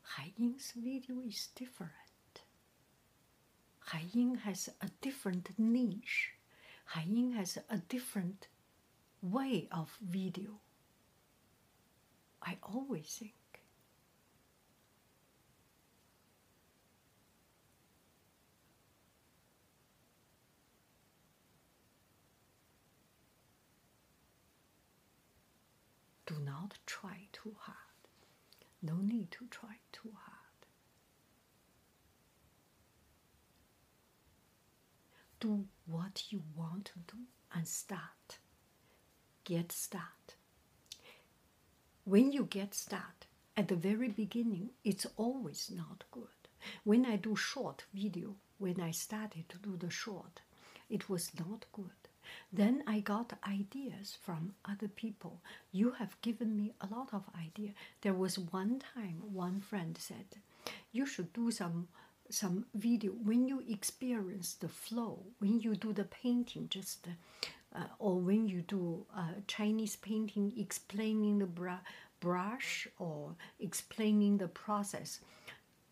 Hai 0.02 0.34
Ying's 0.38 0.74
video 0.76 1.22
is 1.22 1.50
different. 1.56 1.94
Hai 3.80 4.04
Ying 4.12 4.36
has 4.38 4.70
a 4.82 4.90
different 5.02 5.50
niche. 5.58 6.32
Hai 6.86 7.06
Ying 7.08 7.34
has 7.34 7.58
a 7.70 7.78
different 7.78 8.48
way 9.22 9.68
of 9.72 9.96
video. 10.02 10.60
I 12.42 12.58
always 12.64 13.18
think. 13.20 13.39
Do 26.30 26.36
not 26.40 26.78
try 26.86 27.28
too 27.34 27.56
hard. 27.60 27.78
No 28.82 28.96
need 29.02 29.32
to 29.32 29.48
try 29.52 29.76
too 29.92 30.12
hard. 30.16 30.38
Do 35.40 35.66
what 35.88 36.32
you 36.32 36.44
want 36.56 36.86
to 36.86 37.00
do 37.08 37.18
and 37.54 37.68
start. 37.68 38.40
Get 39.44 39.72
start. 39.74 40.36
when 42.04 42.32
you 42.32 42.46
get 42.46 42.74
start, 42.74 43.28
at 43.56 43.68
the 43.68 43.76
very 43.76 44.10
beginning, 44.10 44.72
it's 44.84 45.06
always 45.18 45.72
not 45.76 46.04
good. 46.12 46.28
When 46.84 47.06
I 47.06 47.16
do 47.18 47.36
short 47.36 47.86
video, 47.94 48.36
when 48.58 48.82
I 48.82 48.92
started 48.92 49.48
to 49.50 49.58
do 49.58 49.78
the 49.78 49.90
short, 49.90 50.42
it 50.90 51.10
was 51.10 51.32
not 51.40 51.66
good. 51.72 51.99
Then 52.52 52.84
I 52.88 53.00
got 53.00 53.38
ideas 53.48 54.18
from 54.22 54.54
other 54.66 54.88
people. 54.88 55.42
You 55.72 55.92
have 55.92 56.22
given 56.22 56.56
me 56.56 56.74
a 56.82 56.88
lot 56.88 57.14
of 57.14 57.24
idea. 57.38 57.72
There 58.02 58.14
was 58.14 58.40
one 58.40 58.80
time 58.80 59.22
one 59.34 59.62
friend 59.62 59.98
said, 59.98 60.28
"You 60.92 61.06
should 61.06 61.34
do 61.34 61.52
some 61.52 61.88
some 62.30 62.66
video 62.76 63.12
when 63.12 63.48
you 63.48 63.64
experience 63.68 64.54
the 64.54 64.70
flow. 64.70 65.24
When 65.40 65.60
you 65.60 65.76
do 65.76 65.94
the 65.94 66.06
painting, 66.06 66.68
just 66.70 67.08
uh, 67.76 67.84
or 68.00 68.20
when 68.20 68.48
you 68.48 68.62
do 68.62 69.06
uh, 69.16 69.34
Chinese 69.48 69.96
painting, 69.96 70.54
explaining 70.58 71.40
the 71.40 71.50
brush 72.20 72.88
or 72.98 73.36
explaining 73.60 74.38
the 74.38 74.48
process. 74.48 75.20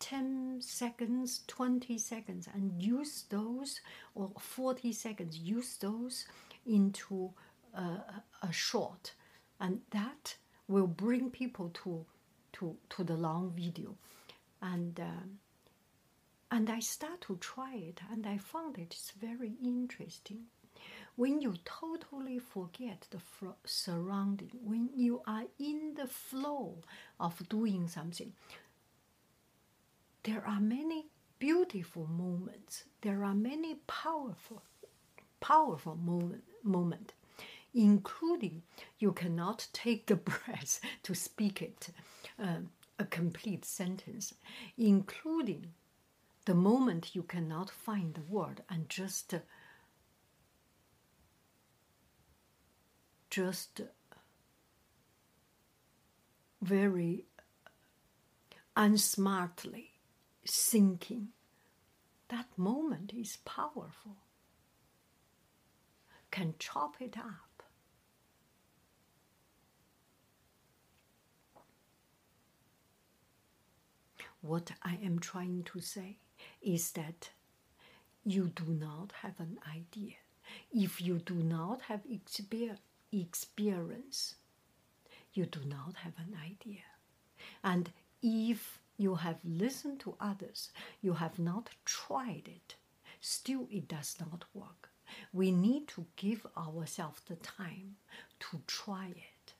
10 0.00 0.58
seconds, 0.60 1.42
20 1.46 1.98
seconds, 1.98 2.48
and 2.54 2.82
use 2.82 3.24
those, 3.30 3.80
or 4.14 4.30
40 4.38 4.92
seconds, 4.92 5.38
use 5.38 5.76
those 5.78 6.26
into 6.66 7.30
a 7.74 8.52
short, 8.52 9.12
and 9.60 9.80
that 9.90 10.36
will 10.66 10.86
bring 10.86 11.30
people 11.30 11.70
to, 11.70 12.04
to, 12.52 12.76
to 12.90 13.04
the 13.04 13.14
long 13.14 13.52
video. 13.54 13.94
And 14.60 14.98
um, 14.98 15.38
and 16.50 16.70
I 16.70 16.80
start 16.80 17.20
to 17.22 17.36
try 17.36 17.74
it, 17.74 18.00
and 18.10 18.26
I 18.26 18.38
found 18.38 18.78
it's 18.78 19.12
very 19.20 19.52
interesting. 19.62 20.44
When 21.16 21.40
you 21.40 21.56
totally 21.64 22.38
forget 22.38 23.06
the 23.10 23.20
surrounding, 23.66 24.50
when 24.62 24.88
you 24.94 25.20
are 25.26 25.44
in 25.58 25.94
the 25.94 26.06
flow 26.06 26.76
of 27.20 27.46
doing 27.48 27.88
something, 27.88 28.32
there 30.28 30.46
are 30.46 30.60
many 30.60 31.06
beautiful 31.38 32.06
moments. 32.06 32.84
There 33.00 33.24
are 33.24 33.34
many 33.34 33.76
powerful, 33.86 34.62
powerful 35.40 35.96
moment, 35.96 36.44
moment, 36.62 37.14
including 37.72 38.62
you 38.98 39.12
cannot 39.12 39.68
take 39.72 40.06
the 40.06 40.16
breath 40.30 40.80
to 41.04 41.14
speak 41.14 41.62
it, 41.62 41.88
um, 42.38 42.68
a 42.98 43.06
complete 43.06 43.64
sentence, 43.64 44.34
including 44.76 45.68
the 46.44 46.54
moment 46.54 47.14
you 47.14 47.22
cannot 47.22 47.70
find 47.70 48.12
the 48.12 48.20
word 48.20 48.62
and 48.68 48.90
just 48.90 49.34
just 53.30 53.80
very 56.60 57.24
unsmartly 58.76 59.97
thinking 60.48 61.28
that 62.28 62.46
moment 62.56 63.12
is 63.14 63.38
powerful 63.44 64.16
can 66.30 66.54
chop 66.58 66.96
it 67.00 67.16
up 67.16 67.62
what 74.40 74.72
i 74.82 74.98
am 75.02 75.18
trying 75.18 75.62
to 75.62 75.80
say 75.80 76.18
is 76.62 76.92
that 76.92 77.30
you 78.24 78.48
do 78.54 78.64
not 78.66 79.12
have 79.22 79.38
an 79.40 79.58
idea. 79.74 80.14
If 80.70 81.00
you 81.00 81.18
do 81.18 81.34
not 81.34 81.82
have 81.82 82.02
experience, 83.10 84.34
you 85.32 85.46
do 85.46 85.60
not 85.64 85.96
have 85.96 86.14
an 86.18 86.36
idea. 86.44 86.84
And 87.64 87.90
if 88.22 88.80
you 88.98 89.14
have 89.14 89.38
listened 89.44 90.00
to 90.00 90.16
others, 90.20 90.70
you 91.00 91.14
have 91.14 91.38
not 91.38 91.70
tried 91.86 92.42
it, 92.46 92.76
still 93.20 93.66
it 93.70 93.88
does 93.88 94.16
not 94.20 94.44
work. 94.52 94.90
We 95.32 95.50
need 95.50 95.88
to 95.88 96.04
give 96.16 96.46
ourselves 96.56 97.22
the 97.26 97.36
time 97.36 97.96
to 98.40 98.60
try 98.66 99.06
it. 99.16 99.54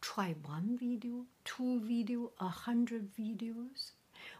Try 0.00 0.36
one 0.46 0.78
video, 0.78 1.26
two 1.44 1.80
video, 1.80 2.30
a 2.38 2.46
hundred 2.46 3.12
videos, 3.12 3.90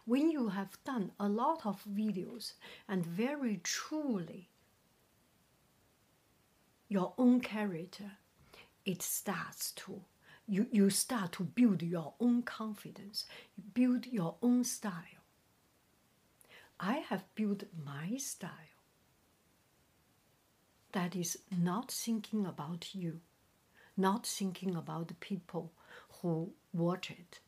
when 0.05 0.29
you 0.29 0.49
have 0.49 0.77
done 0.83 1.11
a 1.19 1.27
lot 1.27 1.65
of 1.65 1.83
videos 1.85 2.53
and 2.87 3.05
very 3.05 3.59
truly 3.63 4.49
your 6.87 7.13
own 7.17 7.39
character, 7.41 8.11
it 8.85 9.01
starts 9.01 9.71
to 9.71 10.01
you, 10.51 10.67
you 10.71 10.89
start 10.89 11.31
to 11.33 11.43
build 11.43 11.81
your 11.81 12.13
own 12.19 12.43
confidence, 12.43 13.25
build 13.73 14.05
your 14.05 14.35
own 14.41 14.63
style. 14.63 15.23
I 16.79 16.95
have 17.09 17.23
built 17.35 17.63
my 17.85 18.17
style 18.17 18.51
that 20.91 21.15
is 21.15 21.39
not 21.57 21.89
thinking 21.89 22.45
about 22.45 22.93
you, 22.93 23.21
not 23.95 24.27
thinking 24.27 24.75
about 24.75 25.07
the 25.07 25.13
people 25.15 25.71
who 26.21 26.51
watch 26.73 27.09
it, 27.09 27.39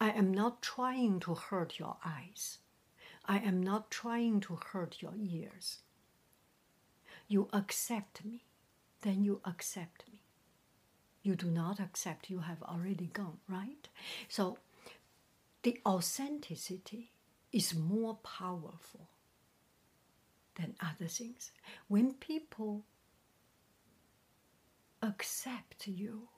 I 0.00 0.10
am 0.10 0.32
not 0.32 0.62
trying 0.62 1.20
to 1.20 1.34
hurt 1.34 1.78
your 1.78 1.96
eyes. 2.04 2.58
I 3.24 3.38
am 3.38 3.62
not 3.62 3.90
trying 3.90 4.40
to 4.42 4.56
hurt 4.56 5.02
your 5.02 5.14
ears. 5.16 5.78
You 7.26 7.48
accept 7.52 8.24
me, 8.24 8.44
then 9.02 9.24
you 9.24 9.40
accept 9.44 10.04
me. 10.10 10.17
You 11.22 11.34
do 11.36 11.50
not 11.50 11.80
accept, 11.80 12.30
you 12.30 12.40
have 12.40 12.62
already 12.62 13.06
gone, 13.06 13.38
right? 13.48 13.88
So 14.28 14.58
the 15.62 15.80
authenticity 15.84 17.12
is 17.52 17.74
more 17.74 18.14
powerful 18.16 19.08
than 20.56 20.74
other 20.80 21.08
things. 21.08 21.50
When 21.88 22.14
people 22.14 22.84
accept 25.02 25.86
you, 25.86 26.28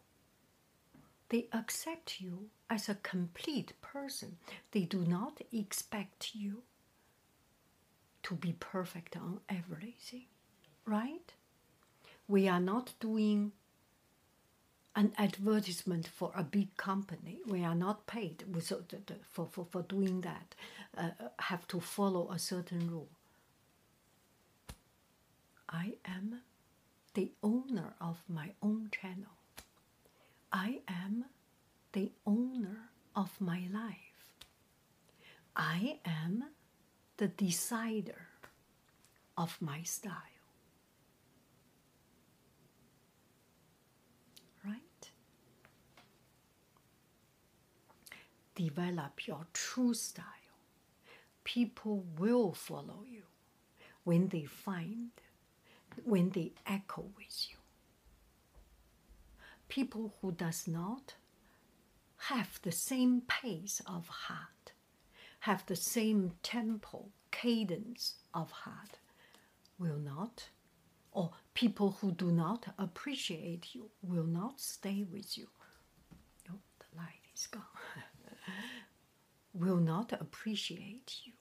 they 1.29 1.49
accept 1.53 2.21
you 2.21 2.51
as 2.69 2.89
a 2.89 2.97
complete 2.97 3.73
person. 3.81 4.39
They 4.73 4.83
do 4.83 5.05
not 5.05 5.41
expect 5.53 6.35
you 6.35 6.63
to 8.25 8.35
be 8.35 8.55
perfect 8.59 9.17
on 9.17 9.41
everything, 9.49 10.27
right? 10.85 11.33
We 12.29 12.49
are 12.49 12.61
not 12.61 12.93
doing 13.01 13.53
an 15.01 15.13
advertisement 15.17 16.07
for 16.07 16.31
a 16.37 16.43
big 16.43 16.77
company. 16.77 17.39
We 17.47 17.65
are 17.65 17.75
not 17.75 18.07
paid 18.07 18.45
for, 19.33 19.47
for, 19.47 19.67
for 19.71 19.83
doing 19.83 20.21
that, 20.21 20.55
uh, 20.97 21.11
have 21.39 21.67
to 21.69 21.81
follow 21.81 22.31
a 22.31 22.39
certain 22.39 22.91
rule. 22.91 23.09
I 25.71 25.95
am 26.05 26.43
the 27.15 27.33
owner 27.43 27.95
of 28.01 28.19
my 28.29 28.51
own 28.63 28.91
channel. 28.93 29.37
I 30.53 30.81
am 30.87 31.25
the 31.93 32.13
owner 32.27 32.91
of 33.17 33.31
my 33.41 33.63
life. 33.73 33.97
I 35.57 35.99
am 36.05 36.45
the 37.17 37.29
decider 37.29 38.27
of 39.39 39.57
my 39.61 39.83
style. 39.83 40.37
Right? 44.65 45.11
Develop 48.61 49.27
your 49.27 49.47
true 49.55 49.95
style. 49.95 50.59
People 51.45 52.05
will 52.19 52.53
follow 52.53 53.05
you 53.11 53.23
when 54.05 54.29
they 54.29 54.45
find, 54.45 55.13
when 56.05 56.29
they 56.29 56.53
echo 56.67 57.07
with 57.17 57.47
you. 57.49 57.57
People 59.69 60.13
who 60.21 60.33
does 60.33 60.69
not 60.69 61.15
have 62.29 62.61
the 62.61 62.71
same 62.71 63.23
pace 63.23 63.81
of 63.87 64.09
heart, 64.09 64.73
have 65.49 65.65
the 65.65 65.75
same 65.75 66.33
tempo, 66.43 67.07
cadence 67.31 68.17
of 68.35 68.51
heart, 68.51 68.99
will 69.79 69.97
not, 69.99 70.51
or 71.13 71.31
people 71.55 71.93
who 72.03 72.13
do 72.13 72.31
not 72.31 72.67
appreciate 72.79 73.75
you 73.75 73.89
will 74.03 74.25
not 74.27 74.61
stay 74.61 75.03
with 75.11 75.39
you. 75.39 75.49
Oh, 76.51 76.59
the 76.79 76.99
light 76.99 77.25
is 77.35 77.47
gone. 77.47 77.63
will 79.53 79.77
not 79.77 80.13
appreciate 80.13 81.17
you. 81.25 81.33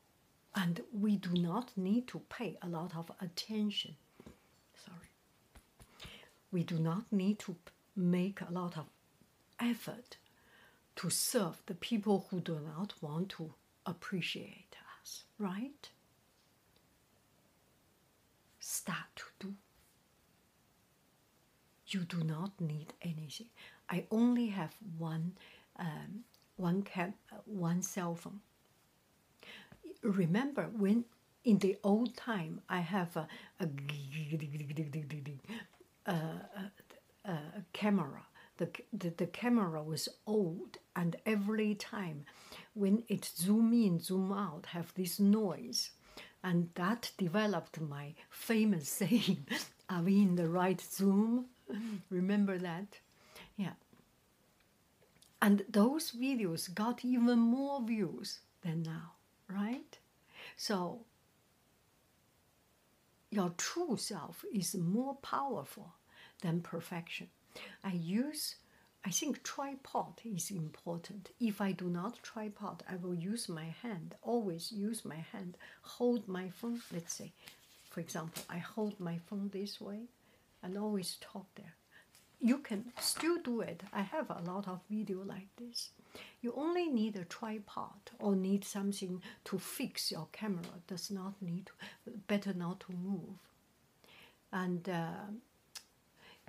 And 0.56 0.82
we 0.92 1.16
do 1.16 1.32
not 1.34 1.72
need 1.78 2.08
to 2.08 2.20
pay 2.30 2.58
a 2.62 2.68
lot 2.68 2.96
of 2.96 3.12
attention. 3.22 3.96
Sorry. 4.76 5.12
We 6.52 6.64
do 6.64 6.80
not 6.80 7.12
need 7.12 7.40
to 7.40 7.56
make 7.96 8.42
a 8.42 8.52
lot 8.52 8.78
of 8.78 8.86
effort 9.60 10.18
to 10.96 11.10
serve 11.10 11.62
the 11.66 11.76
people 11.76 12.28
who 12.30 12.42
do 12.42 12.60
not 12.60 12.94
want 13.02 13.30
to 13.30 13.54
appreciate 13.86 14.76
us, 15.02 15.24
right? 15.38 15.90
Start 18.60 19.16
to 19.16 19.24
do. 19.40 19.54
You 21.88 22.02
do 22.02 22.24
not 22.24 22.60
need 22.60 22.94
anything. 23.02 23.48
I 23.90 24.06
only 24.12 24.48
have 24.48 24.76
one, 24.98 25.34
um, 25.78 26.24
one 26.60 26.84
cam, 26.84 27.14
uh, 27.32 27.38
one 27.46 27.82
cell 27.82 28.16
phone. 28.16 28.42
Remember 30.04 30.70
when 30.78 31.06
in 31.44 31.60
the 31.60 31.78
old 31.84 32.16
time 32.16 32.62
I 32.70 32.80
have 32.80 33.16
a, 33.16 33.28
a, 33.60 33.70
a, 36.06 36.12
a 37.26 37.32
camera. 37.74 38.24
The, 38.58 38.70
the, 38.92 39.10
the 39.12 39.28
camera 39.28 39.82
was 39.82 40.10
old 40.28 40.78
and 40.96 41.16
every 41.26 41.76
time 41.76 42.26
when 42.74 43.04
it 43.08 43.24
zoom 43.24 43.72
in 43.74 44.02
zoom 44.02 44.34
out 44.34 44.66
have 44.68 44.94
this 44.96 45.18
noise 45.18 45.92
and 46.44 46.70
that 46.76 47.12
developed 47.18 47.80
my 47.80 48.16
famous 48.30 48.90
saying 49.02 49.48
are 49.90 50.04
we 50.04 50.22
in 50.22 50.36
the 50.36 50.48
right 50.48 50.82
zoom? 50.82 51.46
Remember 52.10 52.58
that 52.58 53.00
and 55.42 55.64
those 55.70 56.12
videos 56.12 56.74
got 56.74 57.04
even 57.06 57.40
more 57.40 57.82
views 57.82 58.40
than 58.62 58.82
now 58.84 59.14
right 59.50 60.00
so 60.58 61.02
your 63.32 63.50
true 63.58 63.96
self 63.98 64.44
is 64.54 64.76
more 64.76 65.16
powerful 65.16 65.94
than 66.42 66.62
perfection 66.62 67.28
I 67.84 67.94
use, 67.94 68.56
I 69.04 69.10
think 69.12 69.44
tripod 69.44 70.22
is 70.24 70.52
important. 70.52 71.32
If 71.40 71.62
I 71.62 71.72
do 71.72 71.90
not 71.90 72.22
tripod, 72.24 72.84
I 72.88 72.96
will 72.98 73.16
use 73.16 73.50
my 73.50 73.66
hand, 73.66 74.16
always 74.22 74.72
use 74.72 75.04
my 75.06 75.18
hand, 75.18 75.58
hold 75.82 76.28
my 76.28 76.50
phone. 76.50 76.82
Let's 76.92 77.14
say, 77.14 77.34
for 77.90 78.00
example, 78.02 78.44
I 78.50 78.60
hold 78.60 79.00
my 79.00 79.18
phone 79.18 79.50
this 79.50 79.80
way 79.82 80.10
and 80.62 80.78
always 80.78 81.18
talk 81.22 81.48
there. 81.56 81.76
You 82.42 82.60
can 82.60 82.86
still 83.00 83.38
do 83.44 83.62
it. 83.62 83.84
I 83.92 84.02
have 84.02 84.30
a 84.30 84.42
lot 84.46 84.68
of 84.68 84.80
video 84.90 85.24
like 85.24 85.48
this. 85.58 85.90
You 86.42 86.54
only 86.56 86.88
need 86.88 87.18
a 87.18 87.26
tripod 87.26 88.12
or 88.18 88.36
need 88.36 88.64
something 88.64 89.22
to 89.46 89.60
fix 89.60 90.12
your 90.12 90.28
camera. 90.32 90.64
Does 90.88 91.12
not 91.12 91.34
need 91.42 91.66
to, 91.68 92.12
better 92.28 92.54
not 92.54 92.80
to 92.82 92.94
move. 92.94 93.38
And 94.54 94.88
uh, 94.88 95.28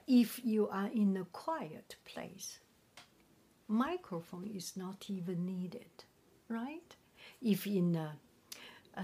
if 0.06 0.40
you 0.44 0.68
are 0.68 0.88
in 0.94 1.16
a 1.16 1.24
quiet 1.24 1.96
place, 2.04 2.60
microphone 3.68 4.50
is 4.54 4.76
not 4.76 5.06
even 5.08 5.44
needed, 5.44 6.04
right? 6.48 6.96
If 7.42 7.66
in 7.66 7.96
a, 7.96 8.12
uh, 8.96 9.02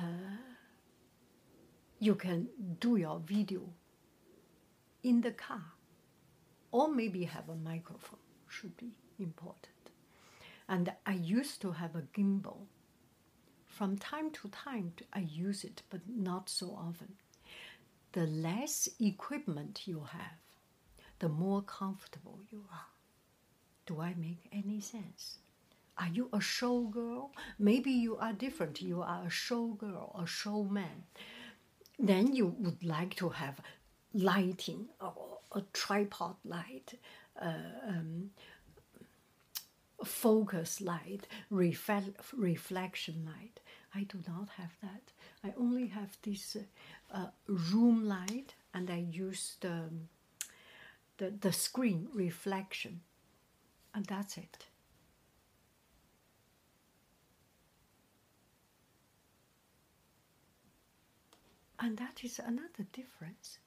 you 1.99 2.15
can 2.15 2.49
do 2.81 2.97
your 2.97 3.21
video 3.25 3.63
in 5.03 5.21
the 5.21 5.33
car, 5.33 5.63
or 6.71 6.89
maybe 6.89 7.25
have 7.25 7.49
a 7.49 7.55
microphone 7.55 8.19
should 8.49 8.77
be 8.77 8.93
important. 9.19 9.91
And 10.69 10.93
I 11.05 11.15
used 11.15 11.61
to 11.63 11.73
have 11.73 11.95
a 11.95 12.03
gimbal. 12.17 12.67
From 13.67 13.99
time 13.99 14.31
to 14.33 14.49
time, 14.49 14.93
I 15.13 15.21
use 15.21 15.65
it, 15.65 15.83
but 15.91 16.01
not 16.09 16.49
so 16.49 16.71
often. 16.71 17.15
The 18.13 18.27
less 18.27 18.89
equipment 18.99 19.83
you 19.87 20.05
have, 20.13 20.39
the 21.19 21.29
more 21.29 21.63
comfortable 21.63 22.41
you 22.51 22.65
are. 22.73 22.87
Do 23.87 24.01
I 24.01 24.15
make 24.15 24.49
any 24.53 24.81
sense? 24.81 25.39
Are 25.99 26.09
you 26.09 26.29
a 26.33 26.39
showgirl? 26.39 27.31
Maybe 27.59 27.91
you 27.91 28.17
are 28.17 28.33
different. 28.33 28.83
You 28.83 29.03
are 29.03 29.23
a 29.25 29.31
showgirl, 29.31 30.23
a 30.23 30.27
showman. 30.27 31.05
Then 31.99 32.35
you 32.35 32.55
would 32.59 32.83
like 32.83 33.15
to 33.17 33.29
have 33.31 33.61
lighting, 34.13 34.89
or 35.01 35.36
a 35.53 35.63
tripod 35.73 36.37
light, 36.45 36.95
uh, 37.41 37.53
um, 37.89 38.31
focus 40.05 40.81
light, 40.81 41.27
refle- 41.51 42.15
reflection 42.33 43.25
light. 43.27 43.61
I 43.95 44.03
do 44.05 44.19
not 44.29 44.49
have 44.57 44.73
that. 44.83 45.13
I 45.45 45.55
only 45.59 45.87
have 45.89 46.17
this 46.23 46.57
uh, 46.57 47.17
uh, 47.17 47.27
room 47.47 48.07
light, 48.07 48.55
and 48.75 48.91
I 48.91 48.99
use 49.11 49.57
the 49.61 49.91
the, 51.19 51.31
the 51.31 51.53
screen 51.53 52.09
reflection, 52.13 53.01
and 53.95 54.05
that's 54.07 54.37
it. 54.37 54.67
And 61.79 61.97
that 61.99 62.25
is 62.25 62.39
another 62.39 62.87
difference. 62.93 63.59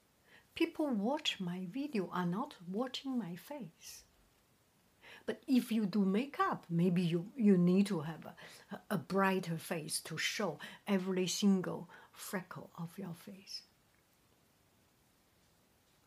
People 0.55 0.89
watch 0.89 1.39
my 1.39 1.65
video 1.71 2.09
are 2.11 2.25
not 2.25 2.55
watching 2.67 3.17
my 3.17 3.35
face. 3.35 4.03
But 5.25 5.43
if 5.47 5.71
you 5.71 5.85
do 5.85 6.03
makeup, 6.05 6.65
maybe 6.69 7.01
you, 7.01 7.31
you 7.35 7.57
need 7.57 7.87
to 7.87 7.99
have 8.01 8.25
a, 8.25 8.79
a 8.89 8.97
brighter 8.97 9.57
face 9.57 9.99
to 10.01 10.17
show 10.17 10.59
every 10.87 11.27
single 11.27 11.87
freckle 12.11 12.71
of 12.77 12.97
your 12.97 13.13
face. 13.13 13.61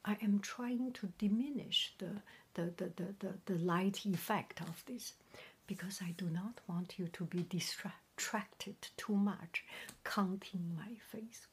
I 0.05 0.17
am 0.21 0.41
trying 0.41 0.93
to 0.95 1.13
diminish 1.19 1.95
the, 1.99 2.23
the, 2.55 2.73
the, 2.77 2.93
the, 2.97 3.15
the, 3.21 3.35
the 3.47 3.59
light 3.65 4.05
effect 4.05 4.61
of 4.61 4.83
this 4.87 5.15
because 5.67 6.01
I 6.03 6.13
do 6.17 6.27
not 6.27 6.61
want 6.69 6.99
you 6.99 7.07
to 7.09 7.25
be 7.25 7.47
distracted 7.49 8.77
too 8.97 9.15
much 9.15 9.65
counting 10.05 10.77
my 10.77 10.97
face. 11.11 11.47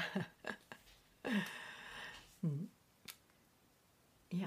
Yeah, 4.30 4.46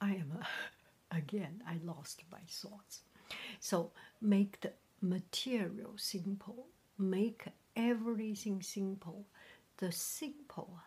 I 0.00 0.10
am, 0.14 0.32
a, 0.40 1.16
again, 1.16 1.62
I 1.66 1.78
lost 1.84 2.22
my 2.30 2.40
thoughts. 2.48 3.00
So 3.60 3.92
make 4.20 4.60
the 4.60 4.72
material 5.00 5.92
simple, 5.96 6.66
make 6.98 7.44
everything 7.76 8.62
simple. 8.62 9.26
The 9.78 9.90
simpler, 9.92 10.84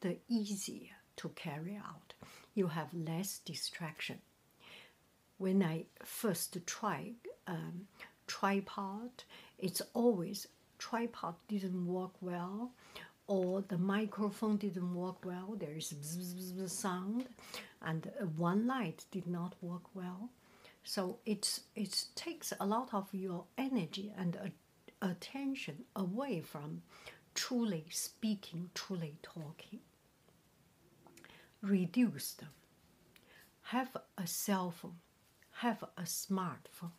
the 0.00 0.16
easier 0.28 0.90
to 1.16 1.28
carry 1.30 1.76
out. 1.76 2.14
You 2.54 2.68
have 2.68 2.92
less 2.92 3.38
distraction. 3.38 4.20
When 5.38 5.62
I 5.62 5.86
first 6.04 6.58
tried 6.66 7.14
um, 7.46 7.86
tripod, 8.26 9.10
it's 9.58 9.80
always 9.94 10.48
tripod 10.78 11.34
didn't 11.48 11.86
work 11.86 12.12
well, 12.20 12.72
or 13.28 13.62
the 13.68 13.78
microphone 13.78 14.56
didn't 14.56 14.94
work 14.94 15.24
well, 15.24 15.54
there 15.58 15.76
is 15.76 15.92
bzz 15.92 16.70
sound, 16.70 17.26
and 17.82 18.10
uh, 18.20 18.24
one 18.24 18.66
light 18.66 19.04
did 19.12 19.26
not 19.26 19.54
work 19.60 19.94
well. 19.94 20.30
So 20.82 21.18
it's 21.26 21.60
it 21.76 22.06
takes 22.14 22.52
a 22.58 22.66
lot 22.66 22.94
of 22.94 23.12
your 23.12 23.44
energy 23.58 24.12
and 24.16 24.36
attention 25.02 25.84
away 25.94 26.40
from 26.40 26.82
truly 27.34 27.84
speaking, 27.90 28.70
truly 28.74 29.18
talking. 29.22 29.80
Reduce 31.60 32.32
them. 32.32 32.48
Have 33.64 33.96
a 34.16 34.26
cell 34.26 34.70
phone, 34.70 35.00
have 35.60 35.84
a 35.98 36.02
smartphone, 36.04 36.96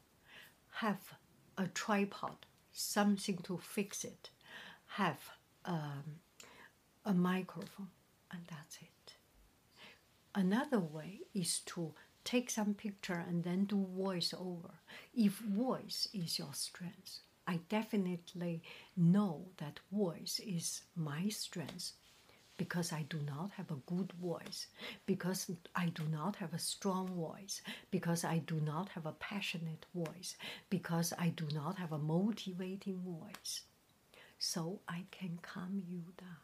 have 0.74 1.16
a 1.58 1.66
tripod, 1.68 2.46
something 2.72 3.38
to 3.44 3.58
fix 3.58 4.04
it, 4.04 4.30
have 4.86 5.32
um, 5.70 6.04
a 7.06 7.14
microphone, 7.14 7.92
and 8.32 8.42
that's 8.50 8.78
it. 8.82 9.14
Another 10.36 10.80
way 10.80 11.22
is 11.34 11.60
to 11.62 11.94
take 12.24 12.50
some 12.50 12.74
picture 12.74 13.24
and 13.28 13.44
then 13.44 13.66
do 13.66 13.88
voiceover. 13.98 14.72
If 15.14 15.34
voice 15.34 16.08
is 16.14 16.38
your 16.38 16.54
strength, 16.54 17.20
I 17.48 17.60
definitely 17.70 18.62
know 18.98 19.46
that 19.58 19.80
voice 19.92 20.42
is 20.46 20.82
my 20.96 21.30
strength 21.30 21.94
because 22.58 22.92
I 22.92 23.06
do 23.10 23.20
not 23.26 23.52
have 23.52 23.72
a 23.72 23.82
good 23.86 24.12
voice, 24.22 24.68
because 25.06 25.50
I 25.76 25.86
do 25.88 26.04
not 26.12 26.36
have 26.36 26.54
a 26.54 26.60
strong 26.60 27.08
voice, 27.08 27.62
because 27.90 28.26
I 28.26 28.40
do 28.40 28.60
not 28.60 28.90
have 28.90 29.06
a 29.06 29.14
passionate 29.14 29.86
voice, 29.96 30.36
because 30.70 31.14
I 31.18 31.30
do 31.30 31.48
not 31.54 31.78
have 31.78 31.94
a 31.94 31.98
motivating 31.98 33.00
voice. 33.00 33.62
So 34.40 34.80
I 34.88 35.04
can 35.12 35.40
calm 35.42 35.84
you 35.86 36.04
down. 36.18 36.38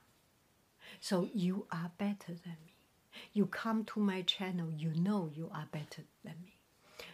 So 0.99 1.29
you 1.33 1.65
are 1.71 1.91
better 1.97 2.33
than 2.33 2.57
me. 2.65 2.73
You 3.31 3.45
come 3.45 3.85
to 3.85 3.99
my 4.01 4.21
channel, 4.23 4.69
you 4.69 4.93
know 4.93 5.29
you 5.33 5.49
are 5.53 5.67
better 5.71 6.03
than 6.23 6.35
me. 6.43 6.59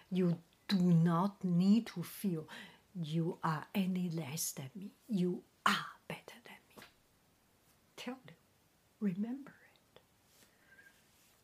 You 0.09 0.37
do 0.67 0.77
not 0.77 1.43
need 1.43 1.85
to 1.87 2.01
feel 2.01 2.47
you 2.95 3.37
are 3.43 3.65
any 3.75 4.09
less 4.09 4.51
than 4.51 4.69
me. 4.75 4.91
You 5.07 5.43
are 5.65 5.85
better 6.07 6.39
than 6.45 6.55
me. 6.75 6.83
Tell 7.95 8.17
them, 8.25 8.35
remember 8.99 9.51
it. 9.51 10.01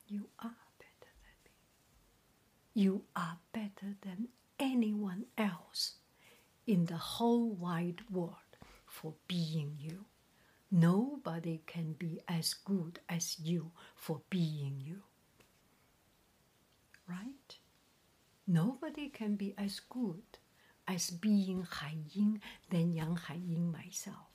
You 0.07 0.27
are 0.39 0.57
better 0.79 1.13
than 1.21 1.37
me. 1.45 1.51
You 2.73 3.03
are 3.15 3.37
better 3.53 3.95
than 4.01 4.29
anyone 4.59 5.25
else 5.37 5.93
in 6.65 6.85
the 6.85 6.97
whole 6.97 7.49
wide 7.51 8.01
world 8.09 8.46
for 8.97 9.13
being 9.27 9.77
you. 9.79 10.05
Nobody 10.71 11.61
can 11.67 11.93
be 11.93 12.19
as 12.27 12.55
good 12.55 12.99
as 13.07 13.37
you 13.39 13.71
for 13.95 14.21
being 14.31 14.81
you. 14.83 15.03
Right? 17.07 17.51
Nobody 18.47 19.09
can 19.09 19.35
be 19.35 19.53
as 19.57 19.79
good 19.79 20.39
as 20.87 21.11
being 21.11 21.67
Hai 21.69 21.95
Ying 22.11 22.41
than 22.71 22.93
Yang 22.93 23.15
Hai 23.17 23.39
Ying 23.45 23.71
myself. 23.71 24.31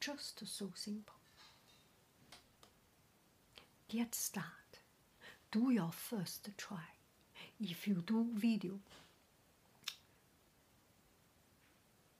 Just 0.00 0.46
so 0.46 0.72
simple. 0.74 1.16
Get 3.88 4.14
started. 4.14 4.78
Do 5.50 5.70
your 5.70 5.92
first 5.92 6.48
try. 6.56 6.88
If 7.60 7.86
you 7.86 8.02
do 8.06 8.26
video, 8.32 8.78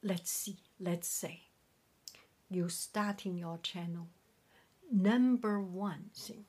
let's 0.02 0.30
see, 0.30 0.58
let's 0.78 1.08
say 1.08 1.42
you 2.48 2.68
starting 2.68 3.36
your 3.36 3.58
channel. 3.58 4.08
Number 4.90 5.60
one 5.60 6.10
thing, 6.14 6.44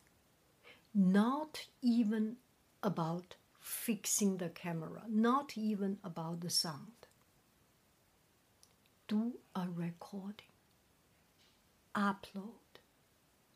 not 0.95 1.67
even 1.81 2.37
about 2.81 3.35
fixing 3.59 4.37
the 4.37 4.49
camera, 4.49 5.03
not 5.07 5.55
even 5.55 5.99
about 6.03 6.41
the 6.41 6.49
sound. 6.49 7.07
Do 9.07 9.33
a 9.55 9.67
recording, 9.69 10.55
upload, 11.93 12.79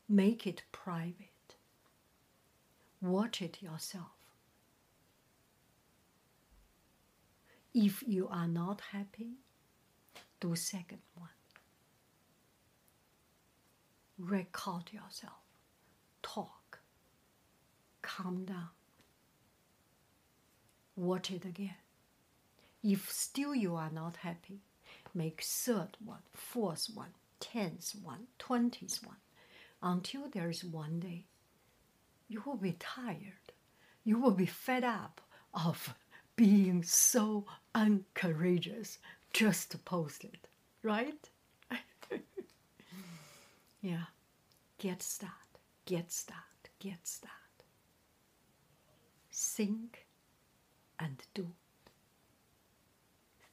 make 0.08 0.46
it 0.46 0.64
private, 0.72 1.56
watch 3.02 3.42
it 3.42 3.62
yourself. 3.62 4.12
If 7.74 8.04
you 8.06 8.28
are 8.30 8.48
not 8.48 8.82
happy, 8.92 9.40
do 10.46 10.56
second 10.56 11.02
one. 11.16 11.30
Record 14.18 14.92
yourself, 14.92 15.44
talk, 16.22 16.80
calm 18.02 18.46
down 18.46 18.70
watch 20.96 21.32
it 21.32 21.46
again. 21.46 21.76
If 22.84 23.12
still 23.12 23.54
you 23.56 23.76
are 23.76 23.90
not 23.92 24.18
happy, 24.18 24.62
make 25.14 25.42
third 25.42 25.98
one, 26.04 26.22
fourth 26.34 26.88
one, 26.94 27.14
tenth 27.40 27.94
one, 28.02 28.28
twentieth 28.40 29.06
one, 29.06 29.18
until 29.82 30.30
there 30.30 30.50
is 30.50 30.64
one 30.64 31.00
day 31.00 31.26
you 32.28 32.42
will 32.46 32.58
be 32.58 32.76
tired. 32.80 33.52
You 34.04 34.20
will 34.20 34.32
be 34.32 34.46
fed 34.46 34.84
up 34.84 35.22
of 35.54 35.96
being 36.36 36.84
so 36.84 37.46
uncourageous 37.74 39.00
just 39.36 39.70
to 39.72 39.78
post 39.78 40.24
it, 40.24 40.48
right? 40.82 41.30
yeah. 43.82 44.06
Get 44.78 45.04
started, 45.04 45.60
get 45.86 46.10
started, 46.10 46.70
get 46.80 47.00
started. 47.06 47.36
Think 49.34 50.08
and 51.00 51.22
do. 51.34 51.48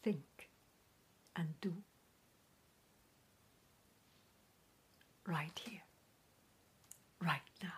Think 0.04 0.50
and 1.34 1.48
do. 1.60 1.74
Right 5.26 5.60
here, 5.64 5.82
right 7.20 7.40
now. 7.60 7.68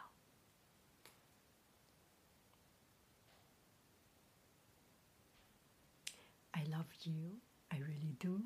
I 6.55 6.65
love 6.71 6.87
you. 7.03 7.44
Really 7.87 8.15
do. 8.19 8.41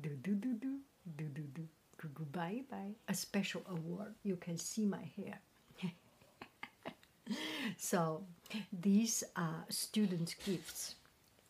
Do, 0.00 0.10
do, 0.22 0.34
do, 0.34 0.54
do, 0.54 0.78
do, 1.16 1.24
do, 1.24 1.42
do. 1.54 1.68
Goodbye, 2.14 2.62
bye. 2.70 2.94
A 3.08 3.14
special 3.14 3.62
award. 3.70 4.14
You 4.24 4.36
can 4.36 4.58
see 4.58 4.84
my 4.86 5.04
hair. 5.16 5.38
so 7.76 8.24
these 8.72 9.22
are 9.36 9.64
student 9.68 10.34
gifts 10.44 10.96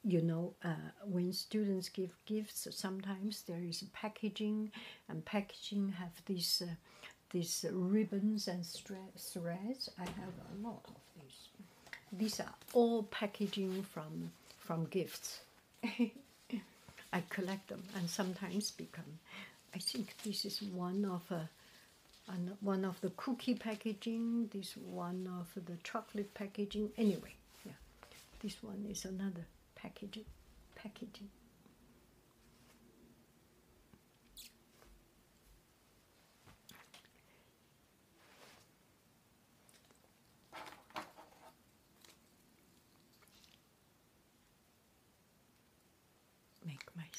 you 0.05 0.20
know 0.20 0.53
uh, 0.64 0.74
when 1.05 1.33
students 1.33 1.89
give 1.89 2.11
gifts 2.26 2.66
sometimes 2.70 3.43
there 3.43 3.62
is 3.62 3.85
packaging 3.93 4.70
and 5.09 5.24
packaging 5.24 5.95
have 5.99 6.12
these 6.26 6.62
uh, 6.64 6.74
these 7.30 7.64
ribbons 7.72 8.49
and 8.49 8.66
threads 8.66 9.89
i 9.99 10.03
have 10.05 10.35
a 10.51 10.66
lot 10.66 10.83
of 10.89 10.95
these 11.14 11.49
these 12.12 12.41
are 12.41 12.55
all 12.72 13.05
packaging 13.05 13.83
from 13.83 14.30
from 14.59 14.85
gifts 14.87 15.41
i 17.12 17.22
collect 17.28 17.68
them 17.68 17.82
and 17.96 18.08
sometimes 18.08 18.70
become 18.70 19.18
i 19.74 19.78
think 19.78 20.14
this 20.24 20.44
is 20.44 20.62
one 20.62 21.04
of 21.04 21.22
a 21.30 21.34
uh, 21.34 21.46
and 22.28 22.56
one 22.60 22.84
of 22.84 23.00
the 23.00 23.10
cookie 23.10 23.54
packaging, 23.54 24.48
this 24.52 24.76
one 24.76 25.28
of 25.40 25.64
the 25.64 25.76
chocolate 25.82 26.32
packaging. 26.34 26.90
Anyway, 26.96 27.34
yeah, 27.64 27.72
this 28.40 28.62
one 28.62 28.86
is 28.88 29.04
another 29.04 29.44
packaging. 29.74 30.24
Packaging. 30.74 31.28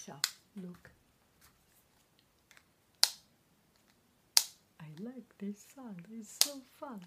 Myself 0.05 0.37
look 0.57 0.89
like 5.03 5.37
this 5.37 5.65
song. 5.75 5.95
It's 6.11 6.37
so 6.43 6.61
fun. 6.79 7.01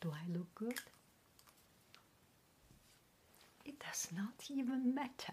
Do 0.00 0.12
I 0.12 0.32
look 0.32 0.54
good? 0.54 0.78
It 3.64 3.78
does 3.80 4.08
not 4.14 4.44
even 4.50 4.94
matter. 4.94 5.32